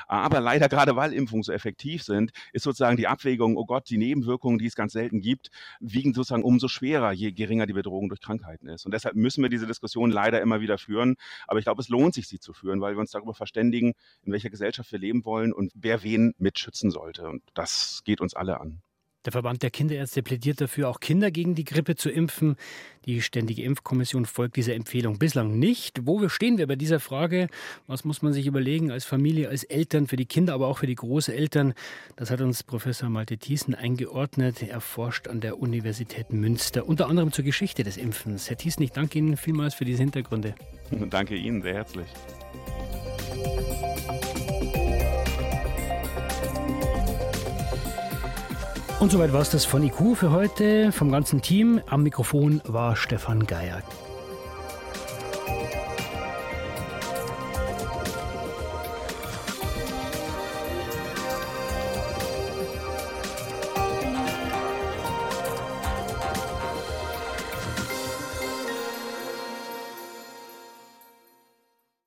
Aber 0.07 0.39
leider, 0.39 0.69
gerade 0.69 0.95
weil 0.95 1.13
Impfungen 1.13 1.43
so 1.43 1.51
effektiv 1.51 2.03
sind, 2.03 2.31
ist 2.53 2.63
sozusagen 2.63 2.97
die 2.97 3.07
Abwägung, 3.07 3.57
oh 3.57 3.65
Gott, 3.65 3.89
die 3.89 3.97
Nebenwirkungen, 3.97 4.59
die 4.59 4.65
es 4.65 4.75
ganz 4.75 4.93
selten 4.93 5.21
gibt, 5.21 5.49
wiegen 5.79 6.13
sozusagen 6.13 6.43
umso 6.43 6.67
schwerer, 6.67 7.11
je 7.11 7.31
geringer 7.31 7.65
die 7.65 7.73
Bedrohung 7.73 8.09
durch 8.09 8.21
Krankheiten 8.21 8.67
ist. 8.67 8.85
Und 8.85 8.93
deshalb 8.93 9.15
müssen 9.15 9.41
wir 9.41 9.49
diese 9.49 9.67
Diskussion 9.67 10.11
leider 10.11 10.41
immer 10.41 10.61
wieder 10.61 10.77
führen. 10.77 11.15
Aber 11.47 11.59
ich 11.59 11.65
glaube, 11.65 11.81
es 11.81 11.89
lohnt 11.89 12.13
sich, 12.13 12.27
sie 12.27 12.39
zu 12.39 12.53
führen, 12.53 12.81
weil 12.81 12.95
wir 12.95 12.99
uns 12.99 13.11
darüber 13.11 13.33
verständigen, 13.33 13.93
in 14.23 14.33
welcher 14.33 14.49
Gesellschaft 14.49 14.91
wir 14.91 14.99
leben 14.99 15.25
wollen 15.25 15.53
und 15.53 15.71
wer 15.75 16.03
wen 16.03 16.33
mitschützen 16.37 16.91
sollte. 16.91 17.27
Und 17.27 17.43
das 17.53 18.01
geht 18.03 18.21
uns 18.21 18.33
alle 18.33 18.59
an. 18.59 18.81
Der 19.25 19.33
Verband 19.33 19.63
der 19.63 19.69
Kinderärzte 19.69 20.23
plädiert 20.23 20.61
dafür, 20.61 20.87
auch 20.87 21.01
Kinder 21.01 21.29
gegen 21.29 21.53
die 21.53 21.65
Grippe 21.65 21.95
zu 21.95 22.09
impfen. 22.09 22.55
Die 23.05 23.21
Ständige 23.21 23.63
Impfkommission 23.63 24.25
folgt 24.25 24.55
dieser 24.55 24.75
Empfehlung 24.75 25.19
bislang 25.19 25.59
nicht. 25.59 26.05
Wo 26.05 26.29
stehen 26.29 26.57
wir 26.57 26.67
bei 26.67 26.77
dieser 26.77 27.01
Frage? 27.01 27.47
Was 27.85 28.05
muss 28.05 28.21
man 28.21 28.31
sich 28.31 28.47
überlegen 28.47 28.91
als 28.91 29.03
Familie, 29.03 29.49
als 29.49 29.65
Eltern, 29.65 30.07
für 30.07 30.15
die 30.15 30.25
Kinder, 30.25 30.53
aber 30.53 30.67
auch 30.67 30.77
für 30.77 30.87
die 30.87 30.95
Großeltern? 30.95 31.73
Das 32.15 32.31
hat 32.31 32.39
uns 32.39 32.63
Professor 32.63 33.09
Malte 33.09 33.37
Thiessen 33.37 33.75
eingeordnet. 33.75 34.63
Er 34.63 34.79
forscht 34.79 35.27
an 35.27 35.41
der 35.41 35.59
Universität 35.59 36.31
Münster, 36.31 36.87
unter 36.87 37.09
anderem 37.09 37.33
zur 37.33 37.43
Geschichte 37.43 37.83
des 37.83 37.97
Impfens. 37.97 38.49
Herr 38.49 38.57
Thiessen, 38.57 38.83
ich 38.83 38.91
danke 38.91 39.17
Ihnen 39.17 39.35
vielmals 39.35 39.73
für 39.73 39.85
diese 39.85 40.01
Hintergründe. 40.01 40.55
Danke 41.09 41.35
Ihnen 41.35 41.61
sehr 41.61 41.73
herzlich. 41.73 42.07
Und 48.99 49.13
soweit 49.13 49.31
war 49.31 49.41
es 49.41 49.49
das 49.49 49.63
von 49.63 49.81
IQ 49.81 50.17
für 50.17 50.31
heute, 50.31 50.91
vom 50.91 51.09
ganzen 51.09 51.41
Team. 51.41 51.79
Am 51.87 52.03
Mikrofon 52.03 52.61
war 52.65 52.97
Stefan 52.97 53.47
Geier. 53.47 53.81